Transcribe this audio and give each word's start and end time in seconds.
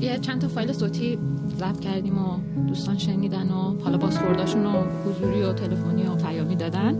یه 0.00 0.18
چند 0.18 0.40
تا 0.40 0.48
فایل 0.48 0.72
صوتی 0.72 1.18
ضبط 1.58 1.80
کردیم 1.80 2.18
و 2.18 2.38
دوستان 2.66 2.98
شنیدن 2.98 3.50
و 3.50 3.82
حالا 3.82 3.98
بازخورداشون 3.98 4.64
رو 4.64 4.70
حضوری 4.70 5.42
و 5.42 5.52
تلفنی 5.52 6.06
و 6.06 6.14
پیامی 6.14 6.56
دادن. 6.56 6.98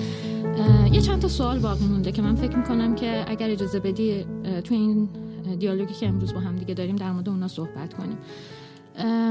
یه 0.93 1.01
چند 1.01 1.19
تا 1.19 1.29
سوال 1.29 1.59
باقی 1.59 1.87
مونده 1.87 2.13
که 2.13 2.23
من 2.23 2.35
فکر 2.35 2.57
می‌کنم 2.57 2.95
که 2.95 3.25
اگر 3.31 3.51
اجازه 3.51 3.81
بدی 3.81 4.27
تو 4.65 4.75
این 4.75 5.09
دیالوگی 5.59 5.95
که 5.95 6.09
امروز 6.09 6.35
با 6.35 6.41
هم 6.41 6.57
دیگه 6.57 6.75
داریم 6.75 6.97
در 6.97 7.13
مورد 7.13 7.29
اونا 7.29 7.49
صحبت 7.49 7.95
کنیم. 7.95 8.17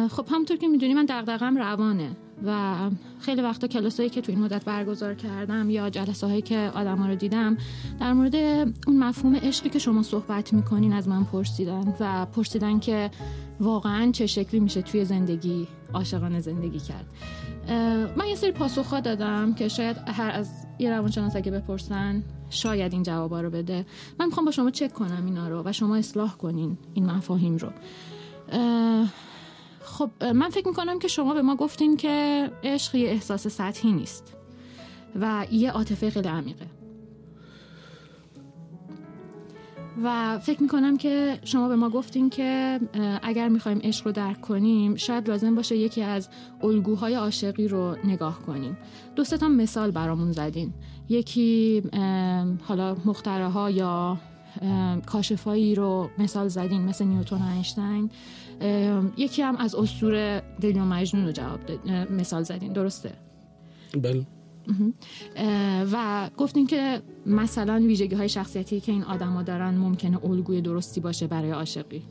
خب 0.09 0.25
همونطور 0.31 0.57
که 0.57 0.67
می‌دونی 0.67 0.93
من 0.93 1.05
دغدغم 1.05 1.57
روانه 1.57 2.11
و 2.45 2.75
خیلی 3.19 3.41
وقتا 3.41 3.67
کلاسایی 3.67 4.09
که 4.09 4.21
تو 4.21 4.31
این 4.31 4.41
مدت 4.41 4.65
برگزار 4.65 5.13
کردم 5.13 5.69
یا 5.69 5.89
جلسه 5.89 6.27
هایی 6.27 6.41
که 6.41 6.71
آدما 6.75 7.07
رو 7.07 7.15
دیدم 7.15 7.57
در 7.99 8.13
مورد 8.13 8.35
اون 8.87 8.99
مفهوم 8.99 9.35
عشقی 9.35 9.69
که 9.69 9.79
شما 9.79 10.03
صحبت 10.03 10.53
می‌کنین 10.53 10.93
از 10.93 11.07
من 11.07 11.23
پرسیدن 11.23 11.95
و 11.99 12.25
پرسیدن 12.25 12.79
که 12.79 13.11
واقعا 13.59 14.11
چه 14.11 14.25
شکلی 14.25 14.59
میشه 14.59 14.81
توی 14.81 15.05
زندگی 15.05 15.67
عاشقانه 15.93 16.39
زندگی 16.39 16.79
کرد. 16.79 17.05
من 18.17 18.27
یه 18.27 18.35
سری 18.35 18.51
پاسخ 18.51 18.93
دادم 18.93 19.53
که 19.53 19.67
شاید 19.67 19.97
هر 20.07 20.31
از 20.31 20.49
یه 20.79 20.91
روانشناس 20.91 21.35
اگه 21.35 21.51
بپرسن 21.51 22.23
شاید 22.49 22.93
این 22.93 23.03
جوابا 23.03 23.41
رو 23.41 23.49
بده. 23.49 23.85
من 24.19 24.25
می‌خوام 24.25 24.45
با 24.45 24.51
شما 24.51 24.69
چک 24.69 24.93
کنم 24.93 25.25
اینا 25.25 25.47
رو 25.47 25.61
و 25.65 25.71
شما 25.71 25.95
اصلاح 25.95 26.37
کنین 26.37 26.77
این 26.93 27.05
مفاهیم 27.05 27.57
رو. 27.57 27.69
خب 29.83 30.09
من 30.23 30.49
فکر 30.49 30.67
می‌کنم 30.67 30.99
که 30.99 31.07
شما 31.07 31.33
به 31.33 31.41
ما 31.41 31.55
گفتین 31.55 31.97
که 31.97 32.49
عشق 32.63 32.95
یه 32.95 33.09
احساس 33.09 33.47
سطحی 33.47 33.91
نیست 33.91 34.35
و 35.19 35.45
یه 35.51 35.71
عاطفه 35.71 36.09
خیلی 36.09 36.27
عمیقه. 36.27 36.65
و 40.03 40.39
فکر 40.39 40.61
می‌کنم 40.61 40.97
که 40.97 41.39
شما 41.43 41.67
به 41.67 41.75
ما 41.75 41.89
گفتین 41.89 42.29
که 42.29 42.79
اگر 43.23 43.49
می‌خوایم 43.49 43.79
عشق 43.83 44.05
رو 44.05 44.11
درک 44.11 44.41
کنیم 44.41 44.95
شاید 44.95 45.29
لازم 45.29 45.55
باشه 45.55 45.77
یکی 45.77 46.01
از 46.01 46.29
الگوهای 46.63 47.13
عاشقی 47.13 47.67
رو 47.67 47.95
نگاه 48.03 48.39
کنیم. 48.39 48.77
دو 49.15 49.23
تا 49.23 49.47
مثال 49.47 49.91
برامون 49.91 50.31
زدین. 50.31 50.73
یکی 51.09 51.83
حالا 52.63 52.95
مختره 53.05 53.47
ها 53.47 53.69
یا 53.69 54.17
کاشفایی 55.05 55.75
رو 55.75 56.09
مثال 56.17 56.47
زدین 56.47 56.81
مثل 56.81 57.05
نیوتون 57.05 57.41
و 57.41 57.53
اینشتین. 57.53 58.09
یکی 59.17 59.41
هم 59.41 59.55
از 59.55 59.75
اسطوره 59.75 60.43
دلی 60.61 60.79
و 60.79 60.85
مجنون 60.85 61.25
رو 61.25 61.31
جواب 61.31 61.59
مثال 62.11 62.43
زدین 62.43 62.73
درسته؟ 62.73 63.11
بله. 64.01 64.25
و 65.91 66.29
گفتین 66.37 66.67
که 66.67 67.01
مثلا 67.25 67.79
ویژگی 67.79 68.15
های 68.15 68.29
شخصیتی 68.29 68.79
که 68.79 68.91
این 68.91 69.03
آدما 69.03 69.43
دارن 69.43 69.75
ممکنه 69.75 70.25
الگوی 70.25 70.61
درستی 70.61 71.01
باشه 71.01 71.27
برای 71.27 71.51
عاشقی. 71.51 72.03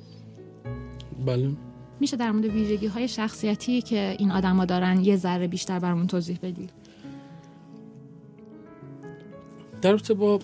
بله. 1.27 1.53
میشه 2.01 2.17
در 2.17 2.33
مورد 2.33 2.45
ویژگی 2.45 2.87
های 2.87 3.09
شخصیتی 3.09 3.83
که 3.83 4.17
این 4.19 4.31
آدما 4.31 4.65
دارن 4.65 5.05
یه 5.05 5.17
ذره 5.17 5.48
بیشتر 5.48 5.79
برامون 5.79 6.07
توضیح 6.07 6.39
بدی؟ 6.43 6.69
در 9.83 9.97
با 9.97 10.41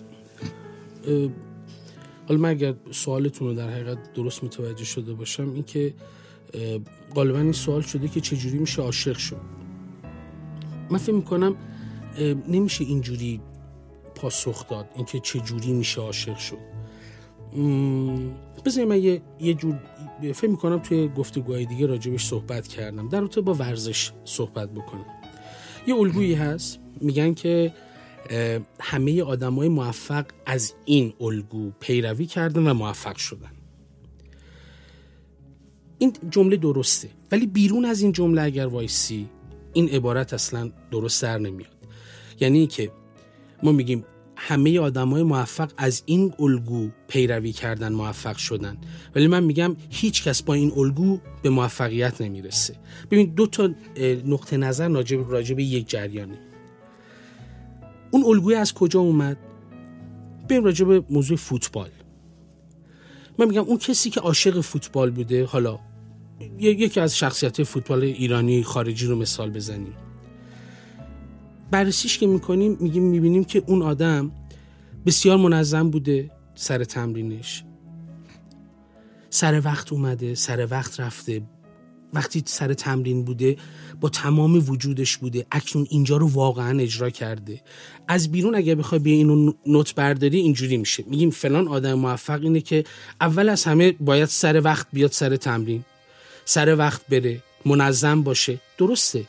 حالا 2.29 2.41
من 2.41 2.49
اگر 2.49 2.73
سوالتون 2.91 3.47
رو 3.47 3.53
در 3.53 3.69
حقیقت 3.69 4.13
درست 4.13 4.43
متوجه 4.43 4.85
شده 4.85 5.13
باشم 5.13 5.53
این 5.53 5.63
که 5.63 5.93
غالبا 7.15 7.39
این 7.39 7.51
سوال 7.51 7.81
شده 7.81 8.07
که 8.07 8.21
چجوری 8.21 8.57
میشه 8.57 8.81
عاشق 8.81 9.17
شد. 9.17 9.41
من 10.89 10.97
فکر 10.97 11.13
می‌کنم 11.13 11.55
نمیشه 12.47 12.83
اینجوری 12.83 13.41
پاسخ 14.15 14.67
داد 14.67 14.89
اینکه 14.95 15.19
چجوری 15.19 15.73
میشه 15.73 16.01
عاشق 16.01 16.37
شد. 16.37 16.57
بذارید 18.65 18.89
من 18.89 19.03
یه, 19.03 19.21
یه 19.39 19.53
جور 19.53 19.79
فکر 20.33 20.49
می‌کنم 20.49 20.79
توی 20.79 21.07
گفتگوهای 21.07 21.65
دیگه 21.65 21.85
راجبش 21.85 22.25
صحبت 22.25 22.67
کردم. 22.67 23.09
در 23.09 23.21
با 23.21 23.53
ورزش 23.53 24.11
صحبت 24.25 24.69
بکنم. 24.69 25.05
یه 25.87 25.95
الگویی 25.95 26.33
هست 26.33 26.79
میگن 27.01 27.33
که 27.33 27.73
همه 28.79 29.23
های 29.23 29.69
موفق 29.69 30.25
از 30.45 30.73
این 30.85 31.13
الگو 31.19 31.71
پیروی 31.79 32.25
کردن 32.25 32.67
و 32.67 32.73
موفق 32.73 33.15
شدن. 33.15 33.51
این 35.97 36.13
جمله 36.29 36.57
درسته 36.57 37.09
ولی 37.31 37.47
بیرون 37.47 37.85
از 37.85 38.01
این 38.01 38.11
جمله 38.11 38.41
اگر 38.41 38.67
وایسی 38.67 39.29
این 39.73 39.89
عبارت 39.89 40.33
اصلا 40.33 40.71
درست 40.91 41.21
در 41.21 41.37
نمیاد. 41.37 41.75
یعنی 42.39 42.67
که 42.67 42.91
ما 43.63 43.71
میگیم 43.71 44.05
همه 44.35 44.79
های 44.95 45.23
موفق 45.23 45.71
از 45.77 46.03
این 46.05 46.33
الگو 46.39 46.89
پیروی 47.07 47.51
کردن 47.51 47.93
موفق 47.93 48.37
شدن. 48.37 48.77
ولی 49.15 49.27
من 49.27 49.43
میگم 49.43 49.75
هیچ 49.89 50.23
کس 50.23 50.41
با 50.41 50.53
این 50.53 50.71
الگو 50.75 51.19
به 51.41 51.49
موفقیت 51.49 52.21
نمی‌رسه. 52.21 52.75
ببین 53.11 53.33
دو 53.33 53.47
تا 53.47 53.69
نقطه 54.25 54.57
نظر 54.57 54.87
راجب 54.87 55.31
راجب 55.31 55.59
یک 55.59 55.89
جریانه. 55.89 56.48
اون 58.11 58.23
الگوی 58.25 58.55
از 58.55 58.73
کجا 58.73 58.99
اومد؟ 58.99 59.37
بریم 60.49 60.63
راجع 60.63 60.85
به 60.85 61.03
موضوع 61.09 61.37
فوتبال. 61.37 61.89
من 63.37 63.47
میگم 63.47 63.61
اون 63.61 63.77
کسی 63.77 64.09
که 64.09 64.19
عاشق 64.19 64.61
فوتبال 64.61 65.11
بوده 65.11 65.45
حالا 65.45 65.79
یکی 66.59 66.99
از 66.99 67.17
شخصیت 67.17 67.63
فوتبال 67.63 68.03
ایرانی 68.03 68.63
خارجی 68.63 69.07
رو 69.07 69.15
مثال 69.15 69.49
بزنیم. 69.49 69.93
بررسیش 71.71 72.17
که 72.17 72.27
می‌کنیم 72.27 72.77
میگیم 72.79 73.03
می‌بینیم 73.03 73.43
که 73.43 73.63
اون 73.67 73.81
آدم 73.81 74.31
بسیار 75.05 75.37
منظم 75.37 75.89
بوده 75.89 76.31
سر 76.55 76.83
تمرینش. 76.83 77.63
سر 79.29 79.61
وقت 79.65 79.93
اومده 79.93 80.35
سر 80.35 80.67
وقت 80.71 80.99
رفته. 80.99 81.41
وقتی 82.13 82.43
سر 82.45 82.73
تمرین 82.73 83.25
بوده 83.25 83.57
با 84.01 84.09
تمام 84.09 84.69
وجودش 84.69 85.17
بوده 85.17 85.45
اکنون 85.51 85.87
اینجا 85.89 86.17
رو 86.17 86.27
واقعا 86.27 86.79
اجرا 86.79 87.09
کرده. 87.09 87.61
از 88.07 88.31
بیرون 88.31 88.55
اگه 88.55 88.75
بخوای 88.75 88.99
بیا 88.99 89.15
اینو 89.15 89.53
نوت 89.65 89.95
برداری 89.95 90.39
اینجوری 90.39 90.77
میشه. 90.77 91.03
میگیم 91.07 91.29
فلان 91.29 91.67
آدم 91.67 91.93
موفق 91.93 92.39
اینه 92.43 92.61
که 92.61 92.83
اول 93.21 93.49
از 93.49 93.63
همه 93.63 93.91
باید 93.91 94.29
سر 94.29 94.61
وقت 94.61 94.87
بیاد 94.93 95.11
سر 95.11 95.35
تمرین. 95.35 95.85
سر 96.45 96.75
وقت 96.75 97.07
بره 97.07 97.43
منظم 97.65 98.23
باشه. 98.23 98.59
درسته. 98.77 99.25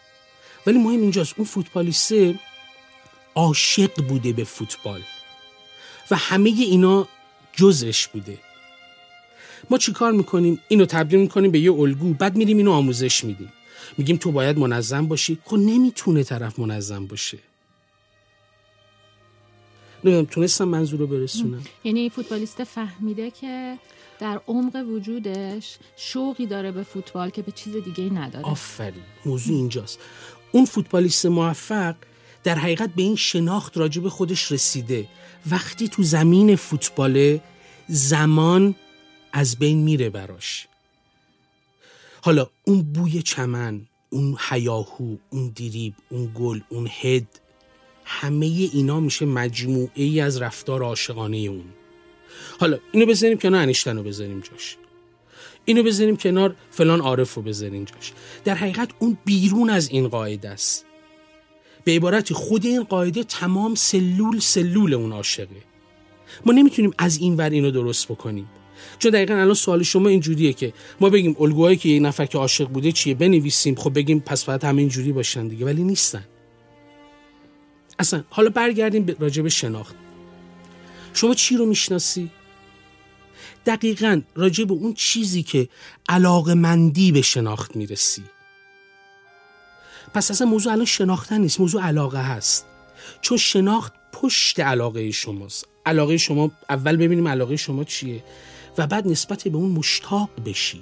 ولی 0.67 0.79
مهم 0.79 1.01
اینجاست 1.01 1.35
اون 1.37 1.47
فوتبالیسته 1.47 2.35
عاشق 3.35 4.03
بوده 4.09 4.33
به 4.33 4.45
فوتبال. 4.45 5.01
و 6.11 6.17
همه 6.17 6.51
اینا 6.51 7.09
جزش 7.53 8.09
بوده. 8.09 8.39
ما 9.71 9.79
چیکار 9.79 10.13
می‌کنیم؟ 10.13 10.61
اینو 10.69 10.87
تبدیل 10.87 11.21
می‌کنیم 11.21 11.51
به 11.51 11.61
یه 11.61 11.73
الگو. 11.73 12.15
بعد 12.15 12.37
میریم 12.37 12.57
اینو 12.57 12.73
آموزش 12.73 13.25
میدیم. 13.25 13.53
میگیم 13.99 14.17
تو 14.17 14.33
باید 14.33 14.59
منظم 14.59 15.07
باشی. 15.07 15.39
خب 15.45 15.57
نمی‌تونه 15.57 16.25
طرف 16.25 16.59
منظم 16.59 17.07
باشه. 17.07 17.39
نمی‌دونم 20.05 20.27
تونستم 20.27 20.65
منظور 20.65 21.01
رو 21.01 21.07
برسونم. 21.07 21.63
یعنی 21.85 22.11
فوتبالیست 22.11 22.65
فهمیده 22.65 23.31
که 23.31 23.79
در 24.21 24.41
عمق 24.49 24.77
وجودش 24.89 25.77
شوقی 25.97 26.47
داره 26.47 26.73
به 26.73 26.83
فوتبال 26.83 27.31
که 27.31 27.43
به 27.43 27.53
چیز 27.53 27.77
دیگه 27.77 28.05
ای 28.05 28.11
نداره. 28.11 28.45
آفرین. 28.45 29.03
موضوع 29.27 29.57
اینجاست. 29.57 29.99
اون 30.53 30.65
فوتبالیست 30.65 31.27
موفق 31.27 31.95
در 32.45 32.55
حقیقت 32.55 32.91
به 32.95 33.03
این 33.03 33.17
شناخت 33.17 33.77
راجع 33.77 34.03
به 34.03 34.11
خودش 34.11 34.53
رسیده. 34.53 35.07
وقتی 35.51 35.89
تو 35.89 36.03
زمین 36.03 36.57
فوتبال 36.57 37.39
زمان 37.89 38.75
از 39.33 39.57
بین 39.57 39.79
میره 39.79 40.11
براش. 40.11 40.67
حالا 42.23 42.47
اون 42.65 42.83
بوی 42.83 43.23
چمن 43.23 43.81
اون 44.11 44.37
حیاهو 44.49 45.17
اون 45.31 45.53
دیریب 45.55 45.95
اون 46.11 46.33
گل 46.35 46.61
اون 46.69 46.89
هد 46.91 47.41
همه 48.05 48.47
اینا 48.47 49.01
میشه 49.01 49.27
مجموعه 49.27 49.91
ای 49.95 50.21
از 50.21 50.43
رفتار 50.43 50.83
عاشقانه 50.83 51.37
اون. 51.37 51.65
حالا 52.61 52.79
اینو 52.93 53.07
بذاریم 53.07 53.39
کنار 53.39 53.63
انیشتن 53.63 53.97
رو 53.97 54.03
بذاریم 54.03 54.41
جاش. 54.41 54.77
اینو 55.65 55.83
بذاریم 55.83 56.17
کنار 56.17 56.57
فلان 56.71 57.01
عارف 57.01 57.35
رو 57.35 57.43
بذاریم 57.43 57.85
جاش. 57.85 58.13
در 58.45 58.55
حقیقت 58.55 58.91
اون 58.99 59.19
بیرون 59.25 59.71
از 59.71 59.89
این 59.89 60.09
قاعده 60.09 60.49
است. 60.49 60.87
به 61.85 61.93
عبارتی 61.93 62.35
خود 62.35 62.67
این 62.67 62.85
قاعده 62.85 63.25
تمام 63.25 63.75
سلول 63.75 64.39
سلول 64.39 64.95
اون 64.95 65.13
عاشقه. 65.13 65.63
ما 66.47 66.53
نمی‌تونیم 66.53 66.95
از 66.99 67.19
این 67.19 67.37
ور 67.37 67.51
اینو 67.51 67.71
درست 67.71 68.09
بکنیم. 68.09 68.49
چون 68.99 69.11
دقیقا 69.11 69.35
الان 69.35 69.55
سوال 69.55 69.83
شما 69.83 70.09
اینجوریه 70.09 70.53
که 70.53 70.73
ما 71.01 71.11
بگیم 71.11 71.37
الگوهایی 71.41 71.77
که 71.77 71.89
یه 71.89 72.01
نفر 72.01 72.27
که 72.27 72.39
عاشق 72.39 72.69
بوده 72.69 72.93
چیه 72.93 73.15
بنویسیم 73.15 73.75
خب 73.75 73.95
بگیم 73.95 74.21
پس 74.21 74.45
باید 74.45 74.65
همه 74.65 74.81
اینجوری 74.81 75.13
باشن 75.13 75.49
دیگه 75.49 75.67
ولی 75.67 75.83
نیستن. 75.83 76.25
اصلا 77.99 78.25
حالا 78.31 78.51
برگردیم 78.51 79.05
به 79.05 79.17
راجب 79.19 79.49
شناخت. 79.49 79.95
شما 81.15 81.35
چی 81.35 81.57
رو 81.57 81.67
می‌شناسی؟ 81.67 82.31
دقیقا 83.67 84.21
راجع 84.35 84.65
به 84.65 84.73
اون 84.73 84.95
چیزی 84.95 85.43
که 85.43 85.69
علاقه 86.09 86.55
مندی 86.55 87.13
به 87.13 87.23
شناخت 87.23 87.77
می‌رسی. 87.77 88.23
پس 90.15 90.31
اصلا 90.31 90.47
موضوع 90.47 90.73
الان 90.73 90.85
شناختن 90.85 91.41
نیست 91.41 91.61
موضوع 91.61 91.83
علاقه 91.83 92.23
هست. 92.23 92.67
چون 93.21 93.39
شناخت 93.39 93.93
پشت 94.13 94.61
علاقه 94.61 95.11
شماست. 95.11 95.67
علاقه 95.87 96.17
شما 96.17 96.51
اول 96.69 96.97
ببینیم 96.97 97.29
علاقه 97.29 97.57
شما 97.57 97.85
چیه. 97.85 98.25
و 98.79 98.87
بعد 98.87 99.09
نسبت 99.09 99.49
به 99.49 99.57
اون 99.57 99.71
مشتاق 99.71 100.31
بشی. 100.47 100.81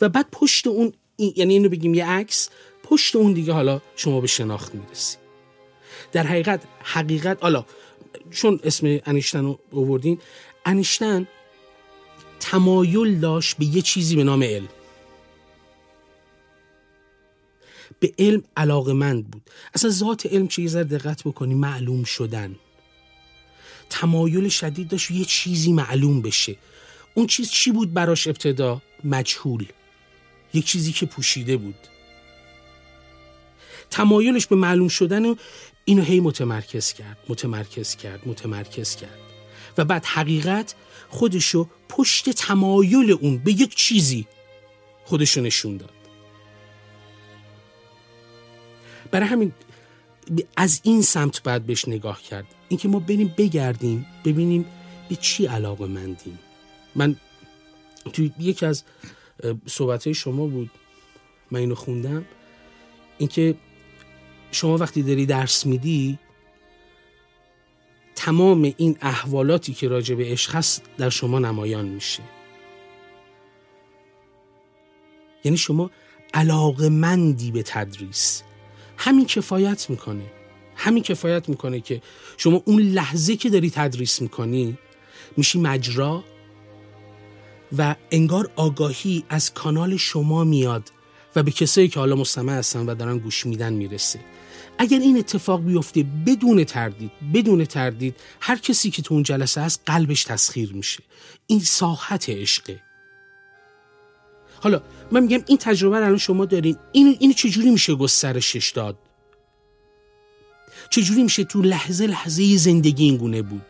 و 0.00 0.08
بعد 0.08 0.26
پشت 0.32 0.66
اون 0.66 0.92
یعنی 1.18 1.54
اینو 1.54 1.68
بگیم 1.68 1.94
یه 1.94 2.06
عکس 2.06 2.48
پشت 2.82 3.16
اون 3.16 3.32
دیگه 3.32 3.52
حالا 3.52 3.80
شما 3.96 4.20
به 4.20 4.26
شناخت 4.26 4.74
می‌رسی. 4.74 5.16
در 6.12 6.26
حقیقت 6.26 6.62
حقیقت 6.82 7.38
حالا 7.42 7.64
چون 8.30 8.60
اسم 8.64 9.00
انیشتن 9.06 9.44
رو 9.44 9.58
آوردین 9.72 10.18
انیشتن 10.64 11.26
تمایل 12.40 13.20
داشت 13.20 13.56
به 13.56 13.64
یه 13.64 13.82
چیزی 13.82 14.16
به 14.16 14.24
نام 14.24 14.42
علم. 14.42 14.68
به 18.00 18.12
علم 18.18 18.42
علاقمند 18.56 19.30
بود. 19.30 19.42
اصلا 19.74 19.90
ذات 19.90 20.26
علم 20.26 20.48
چه 20.48 20.66
ذره 20.66 20.84
دقت 20.84 21.24
بکنی 21.24 21.54
معلوم 21.54 22.04
شدن. 22.04 22.56
تمایل 23.90 24.48
شدید 24.48 24.88
داشت 24.88 25.10
یه 25.10 25.24
چیزی 25.24 25.72
معلوم 25.72 26.22
بشه. 26.22 26.56
اون 27.14 27.26
چیز 27.26 27.50
چی 27.50 27.70
بود 27.70 27.94
براش 27.94 28.26
ابتدا؟ 28.26 28.82
مجهول. 29.04 29.66
یک 30.54 30.64
چیزی 30.64 30.92
که 30.92 31.06
پوشیده 31.06 31.56
بود. 31.56 31.88
تمایلش 33.90 34.46
به 34.46 34.56
معلوم 34.56 34.88
شدن 34.88 35.34
اینو 35.84 36.02
هی 36.02 36.20
متمرکز 36.20 36.92
کرد 36.92 37.18
متمرکز 37.28 37.96
کرد 37.96 38.28
متمرکز 38.28 38.96
کرد. 38.96 39.18
و 39.78 39.84
بعد 39.84 40.04
حقیقت 40.04 40.74
خودشو 41.08 41.68
پشت 41.88 42.30
تمایل 42.30 43.10
اون 43.10 43.38
به 43.38 43.52
یک 43.52 43.74
چیزی 43.74 44.26
خودشو 45.04 45.40
نشون 45.40 45.76
داد. 45.76 45.90
برای 49.10 49.28
همین 49.28 49.52
از 50.56 50.80
این 50.82 51.02
سمت 51.02 51.42
باید 51.42 51.66
بهش 51.66 51.88
نگاه 51.88 52.22
کرد. 52.22 52.46
اینکه 52.68 52.88
ما 52.88 52.98
بریم 52.98 53.34
بگردیم 53.38 54.06
ببینیم 54.24 54.66
به 55.08 55.16
چی 55.16 55.46
علاقه 55.46 55.86
مندیم. 55.86 56.38
من 56.94 57.16
توی 58.12 58.32
یکی 58.38 58.66
از 58.66 58.84
صحبت 59.66 60.12
شما 60.12 60.46
بود 60.46 60.70
من 61.50 61.60
اینو 61.60 61.74
خوندم 61.74 62.24
اینکه 63.18 63.54
شما 64.50 64.76
وقتی 64.76 65.02
داری 65.02 65.26
درس 65.26 65.66
میدی 65.66 66.18
تمام 68.14 68.74
این 68.76 68.96
احوالاتی 69.00 69.74
که 69.74 69.88
راجع 69.88 70.14
به 70.14 70.24
عشق 70.24 70.54
هست 70.54 70.82
در 70.98 71.08
شما 71.08 71.38
نمایان 71.38 71.84
میشه. 71.84 72.22
یعنی 75.44 75.56
شما 75.56 75.90
علاقه 76.34 76.88
مندی 76.88 77.50
به 77.50 77.62
تدریس. 77.62 78.42
همین 78.96 79.26
کفایت 79.26 79.90
می‌کنه. 79.90 80.24
همین 80.76 81.02
کفایت 81.02 81.48
می‌کنه 81.48 81.80
که 81.80 82.02
شما 82.36 82.62
اون 82.64 82.82
لحظه 82.82 83.36
که 83.36 83.50
داری 83.50 83.70
تدریس 83.70 84.22
می‌کنی 84.22 84.78
میشی 85.36 85.60
مجرا 85.60 86.24
و 87.78 87.94
انگار 88.10 88.50
آگاهی 88.56 89.24
از 89.28 89.54
کانال 89.54 89.96
شما 89.96 90.44
میاد 90.44 90.92
و 91.36 91.42
به 91.42 91.50
کسایی 91.50 91.88
که 91.88 92.00
حالا 92.00 92.16
مستمع 92.16 92.52
هستن 92.52 92.86
و 92.86 92.94
دارن 92.94 93.18
گوش 93.18 93.46
میدن 93.46 93.72
می‌رسه. 93.72 94.20
اگر 94.78 94.98
این 94.98 95.18
اتفاق 95.18 95.62
بیفته 95.62 96.06
بدون 96.26 96.64
تردید 96.64 97.10
بدون 97.34 97.64
تردید 97.64 98.16
هر 98.40 98.56
کسی 98.56 98.90
که 98.90 99.02
تو 99.02 99.14
اون 99.14 99.22
جلسه 99.22 99.60
هست 99.60 99.82
قلبش 99.86 100.24
تسخیر 100.24 100.72
میشه. 100.72 101.02
این 101.46 101.60
ساحت 101.60 102.30
عشقه 102.30 102.82
حالا 104.60 104.82
من 105.10 105.22
میگم 105.22 105.42
این 105.46 105.58
تجربه 105.58 105.98
رو 105.98 106.04
الان 106.04 106.18
شما 106.18 106.44
دارین. 106.44 106.76
این 106.92 107.16
این 107.20 107.32
چجوری 107.32 107.70
میشه 107.70 107.94
گسترشش 107.94 108.70
داد؟ 108.70 108.98
چجوری 110.90 111.22
میشه 111.22 111.44
تو 111.44 111.62
لحظه 111.62 112.06
لحظه 112.06 112.56
زندگی 112.56 113.04
این 113.04 113.16
گونه 113.16 113.42
بود؟ 113.42 113.62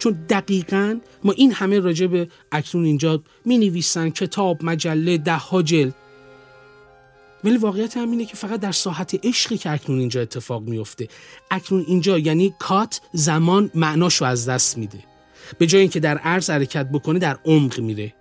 چون 0.00 0.12
دقیقا 0.28 1.00
ما 1.24 1.32
این 1.32 1.52
همه 1.52 1.78
راجع 1.78 2.06
به 2.06 2.28
اکنون 2.52 2.84
اینجا 2.84 3.22
می 3.44 3.58
نویسن 3.58 4.10
کتاب 4.10 4.64
مجله 4.64 5.18
ده 5.18 5.36
ها 5.36 5.62
جلد. 5.62 5.94
ولی 7.44 7.56
واقعیت 7.56 7.96
هم 7.96 8.10
اینه 8.10 8.24
که 8.24 8.36
فقط 8.36 8.60
در 8.60 8.72
ساحت 8.72 9.26
عشقی 9.26 9.58
که 9.58 9.70
اکنون 9.70 9.98
اینجا 9.98 10.20
اتفاق 10.20 10.62
میفته 10.62 11.08
اکنون 11.50 11.84
اینجا 11.88 12.18
یعنی 12.18 12.54
کات 12.58 13.00
زمان 13.12 13.70
معناشو 13.74 14.24
از 14.24 14.48
دست 14.48 14.78
میده. 14.78 14.98
به 15.58 15.66
جای 15.66 15.80
اینکه 15.80 16.00
در 16.00 16.18
عرض 16.18 16.50
حرکت 16.50 16.88
بکنه 16.92 17.18
در 17.18 17.38
عمق 17.44 17.80
میره. 17.80 18.12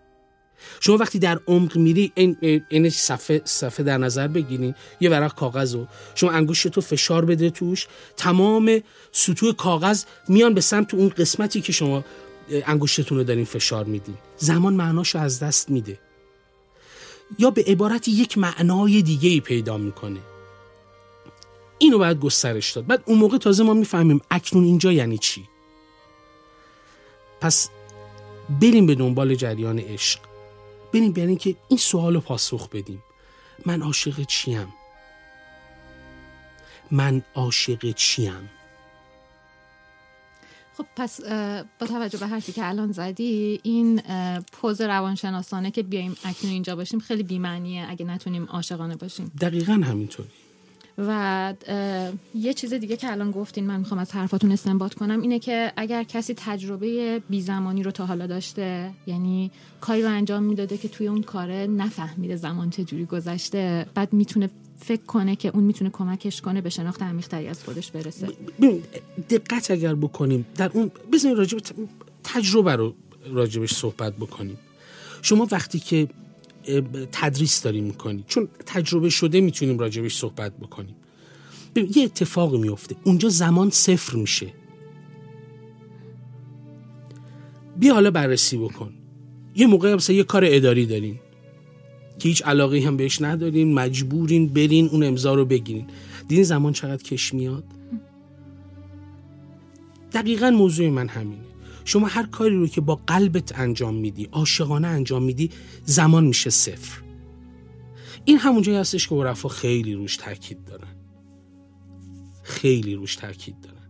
شما 0.79 0.97
وقتی 0.97 1.19
در 1.19 1.39
عمق 1.47 1.77
میری 1.77 2.11
این, 2.15 2.37
این 2.69 2.89
صفحه, 2.89 3.41
صفحه 3.45 3.85
در 3.85 3.97
نظر 3.97 4.27
بگیرین 4.27 4.75
یه 4.99 5.09
ورق 5.09 5.35
کاغذ 5.35 5.75
رو. 5.75 5.87
شما 6.15 6.31
انگشت 6.31 6.67
تو 6.67 6.81
فشار 6.81 7.25
بده 7.25 7.49
توش. 7.49 7.87
تمام 8.17 8.81
سطوح 9.11 9.53
کاغذ 9.53 10.03
میان 10.27 10.53
به 10.53 10.61
سمت 10.61 10.93
اون 10.93 11.09
قسمتی 11.09 11.61
که 11.61 11.71
شما 11.71 12.05
انگشتتون 12.65 13.17
رو 13.17 13.23
دارین 13.23 13.45
فشار 13.45 13.85
میدین. 13.85 14.15
زمان 14.37 14.73
معناشو 14.73 15.19
از 15.19 15.39
دست 15.39 15.69
میده. 15.69 15.99
یا 17.39 17.51
به 17.51 17.63
عبارت 17.67 18.07
یک 18.07 18.37
معنای 18.37 19.01
دیگه 19.01 19.29
ای 19.29 19.39
پیدا 19.39 19.77
می‌کنه. 19.77 20.19
اینو 21.77 21.97
باید 21.97 22.19
گسترش 22.19 22.71
داد. 22.71 22.87
بعد 22.87 23.03
اون 23.05 23.17
موقع 23.17 23.37
تازه 23.37 23.63
ما 23.63 23.73
می‌فهمیم 23.73 24.21
اکنون 24.31 24.63
اینجا 24.63 24.91
یعنی 24.91 25.17
چی. 25.17 25.43
پس 27.41 27.69
بریم 28.61 28.85
به 28.85 28.95
دنبال 28.95 29.35
جریان 29.35 29.79
عشق. 29.79 30.19
بریم 30.93 31.13
بریم 31.13 31.37
که 31.37 31.55
این 31.69 31.79
سوال 31.79 32.13
رو 32.13 32.21
پاسخ 32.21 32.69
بدیم. 32.69 33.03
من 33.65 33.81
عاشق 33.81 34.23
چیم؟ 34.23 34.67
من 36.91 37.21
عاشق 37.35 37.91
چیم؟ 37.91 38.49
خب 40.77 40.85
پس 40.95 41.21
با 41.79 41.87
توجه 41.87 42.17
به 42.17 42.27
حرفی 42.27 42.51
که 42.51 42.67
الان 42.67 42.91
زدی 42.91 43.59
این 43.63 44.01
پوز 44.51 44.81
روانشناسانه 44.81 45.71
که 45.71 45.83
بیایم 45.83 46.17
اکنون 46.23 46.53
اینجا 46.53 46.75
باشیم 46.75 46.99
خیلی 46.99 47.23
بیمعنیه 47.23 47.85
اگه 47.89 48.05
نتونیم 48.05 48.45
عاشقانه 48.45 48.95
باشیم. 48.95 49.31
دقیقا 49.41 49.73
همینطوری. 49.73 50.29
و 51.07 51.53
یه 52.35 52.53
چیز 52.53 52.73
دیگه 52.73 52.97
که 52.97 53.11
الان 53.11 53.31
گفتین 53.31 53.67
من 53.67 53.79
می‌خوام 53.79 53.99
از 53.99 54.11
حرفاتون 54.11 54.51
استنباط 54.51 54.93
کنم 54.93 55.21
اینه 55.21 55.39
که 55.39 55.73
اگر 55.77 56.03
کسی 56.03 56.33
تجربه 56.37 57.19
بیزمانی 57.29 57.83
رو 57.83 57.91
تا 57.91 58.05
حالا 58.05 58.27
داشته 58.27 58.91
یعنی 59.07 59.51
کاری 59.81 60.01
رو 60.01 60.09
انجام 60.09 60.43
می‌داده 60.43 60.77
که 60.77 60.87
توی 60.87 61.07
اون 61.07 61.21
کاره 61.21 61.67
نفهمیده 61.67 62.35
زمان 62.35 62.69
چجوری 62.69 63.05
گذشته 63.05 63.85
بعد 63.93 64.13
می‌تونه 64.13 64.49
فکر 64.79 65.01
کنه 65.01 65.35
که 65.35 65.51
اون 65.53 65.63
می‌تونه 65.63 65.89
کمکش 65.89 66.41
کنه 66.41 66.61
به 66.61 66.69
شناخت 66.69 67.01
عمیق‌تری 67.01 67.47
از 67.47 67.63
خودش 67.63 67.91
برسه. 67.91 68.27
دقت 69.29 69.71
اگر 69.71 69.95
بکنیم 69.95 70.45
در 70.55 70.71
اون 70.73 70.91
بزنین 71.11 71.35
راجب 71.35 71.57
تجربه 72.23 72.75
رو 72.75 72.93
راجبش 73.25 73.73
صحبت 73.73 74.13
بکنیم. 74.13 74.57
شما 75.21 75.47
وقتی 75.51 75.79
که 75.79 76.07
تدریس 77.11 77.63
داریم 77.63 77.83
می‌کنی 77.83 78.23
چون 78.27 78.47
تجربه 78.65 79.09
شده 79.09 79.41
می‌تونیم 79.41 79.79
راجبش 79.79 80.17
صحبت 80.17 80.57
بکنیم. 80.57 80.95
یه 81.75 82.03
اتفاق 82.03 82.55
میفته 82.55 82.95
اونجا 83.03 83.29
زمان 83.29 83.69
صفر 83.69 84.15
میشه. 84.15 84.53
بیا 87.79 87.93
حالا 87.93 88.11
بررسی 88.11 88.57
بکن. 88.57 88.93
یه 89.55 89.67
موقع 89.67 89.95
مثلا 89.95 90.15
یه 90.15 90.23
کار 90.23 90.43
اداری 90.45 90.85
دارین 90.85 91.19
که 92.19 92.29
هیچ 92.29 92.41
علاقه 92.45 92.79
هم 92.79 92.97
بهش 92.97 93.21
ندارین 93.21 93.73
مجبورین 93.73 94.47
برین 94.47 94.89
اون 94.89 95.03
امضا 95.03 95.33
رو 95.33 95.45
بگیرین. 95.45 95.87
دیدین 96.27 96.43
زمان 96.43 96.73
چقدر 96.73 97.03
کش 97.03 97.33
میاد؟ 97.33 97.63
دقیقا 100.13 100.49
موضوع 100.49 100.89
من 100.89 101.07
همینه. 101.07 101.48
شما 101.89 102.07
هر 102.07 102.25
کاری 102.25 102.55
رو 102.55 102.67
که 102.67 102.81
با 102.81 102.95
قلبت 102.95 103.59
انجام 103.59 103.95
میدی 103.95 104.29
عاشقانه 104.31 104.87
انجام 104.87 105.23
میدی 105.23 105.49
زمان 105.85 106.25
میشه 106.25 106.49
صفر. 106.49 107.01
این 108.25 108.37
همونجایی 108.37 108.77
هستش 108.77 109.07
که 109.07 109.15
عرفا 109.15 109.49
خیلی 109.49 109.93
روش 109.93 110.17
تاکید 110.17 110.65
دارن. 110.65 110.95
خیلی 112.43 112.95
روش 112.95 113.15
تاکید 113.15 113.61
دارن. 113.61 113.89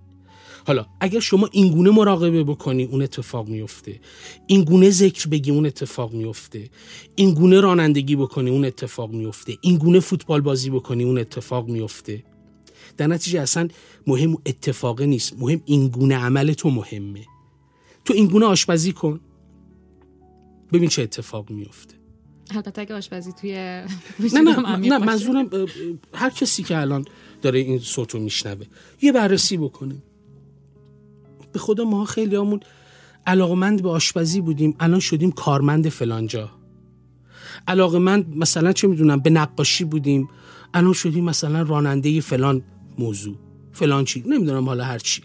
حالا 0.67 0.85
اگر 0.99 1.19
شما 1.19 1.49
اینگونه 1.51 1.89
مراقبه 1.89 2.43
بکنی 2.43 2.83
اون 2.83 3.01
اتفاق 3.01 3.47
میفته. 3.47 3.99
اینگونه 4.47 4.89
ذکر 4.89 5.27
بگی 5.27 5.51
اون 5.51 5.65
اتفاق 5.65 6.13
میفته. 6.13 6.69
اینگونه 7.15 7.61
رانندگی 7.61 8.15
بکنی 8.15 8.49
اون 8.49 8.65
اتفاق 8.65 9.11
میفته. 9.11 9.57
اینگونه 9.61 9.99
فوتبال 9.99 10.41
بازی 10.41 10.69
بکنی 10.69 11.03
اون 11.03 11.17
اتفاق 11.17 11.69
میفته. 11.69 12.23
در 12.97 13.07
نتیجه 13.07 13.41
اصلا 13.41 13.67
مهم 14.07 14.37
اتفاقه 14.45 15.05
نیست. 15.05 15.33
مهم 15.39 15.61
اینگونه 15.65 16.15
عمل 16.15 16.53
تو 16.53 16.69
مهمه. 16.69 17.25
تو 18.05 18.13
این 18.13 18.27
گونه 18.27 18.45
آشپزی 18.45 18.93
کن. 18.93 19.19
ببین 20.73 20.89
چه 20.89 21.01
اتفاق 21.01 21.49
میفته 21.49 21.95
البته 22.51 22.81
اگه 22.81 22.95
آشپزی 22.95 23.31
توی 23.31 23.51
نه 24.33 24.41
نه 24.41 24.77
نه 24.77 24.97
منظورم 24.97 25.49
هر 26.13 26.29
کسی 26.29 26.63
که 26.63 26.77
الان 26.77 27.05
داره 27.41 27.59
این 27.59 27.79
صوتو 27.79 28.19
میشنوه 28.19 28.65
یه 29.01 29.11
بررسی 29.11 29.57
بکنه. 29.57 29.95
به 31.53 31.59
خدا 31.59 31.83
ما 31.83 32.05
خیلی 32.05 32.35
همون 32.35 32.59
علاقمند 33.27 33.81
به 33.83 33.89
آشپزی 33.89 34.41
بودیم 34.41 34.75
الان 34.79 34.99
شدیم 34.99 35.31
کارمند 35.31 35.89
فلانجا. 35.89 36.49
علاقمند 37.67 38.37
مثلا 38.37 38.73
چه 38.73 38.87
می‌دونم 38.87 39.19
به 39.19 39.29
نقاشی 39.29 39.83
بودیم 39.83 40.29
الان 40.73 40.93
شدیم 40.93 41.23
مثلا 41.23 41.61
راننده 41.61 42.21
فلان 42.21 42.61
موضوع 42.97 43.35
فلان 43.71 44.05
چی 44.05 44.23
نمی‌دونم 44.27 44.65
حالا 44.65 44.83
هر 44.83 44.99
چی. 44.99 45.21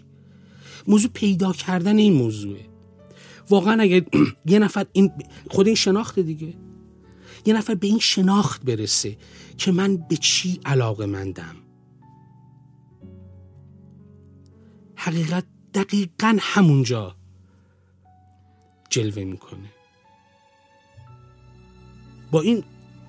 موضوع 0.87 1.11
پیدا 1.13 1.53
کردن 1.53 1.97
این 1.97 2.13
موضوعه. 2.13 2.65
واقعا 3.49 3.81
اگر 3.81 4.01
یه 4.45 4.59
نفر 4.59 4.85
این 4.93 5.11
خود 5.49 5.67
این 5.67 5.75
شناخت 5.75 6.19
دیگه. 6.19 6.53
یه 7.45 7.53
نفر 7.53 7.75
به 7.75 7.87
این 7.87 7.99
شناخت 7.99 8.63
برسه 8.63 9.17
که 9.57 9.71
من 9.71 9.97
به 9.97 10.17
چی 10.17 10.59
علاقه 10.65 11.05
مندم. 11.05 11.55
حقیقت 14.95 15.45
دقیقا 15.73 16.37
همونجا 16.39 17.15
جلوه 18.89 19.23
می‌کنه. 19.23 19.69
با 22.31 22.41
این 22.41 22.63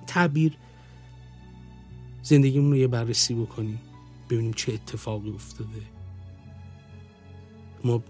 تعبیر 0.07 0.57
زندگیمون 2.23 2.71
رو 2.71 2.77
یه 2.77 2.87
بررسی 2.87 3.33
بکنیم 3.33 3.81
ببینیم 4.29 4.53
چه 4.53 4.73
اتفاقی 4.73 5.29
افتاده. 5.29 5.96
ما 7.87 8.03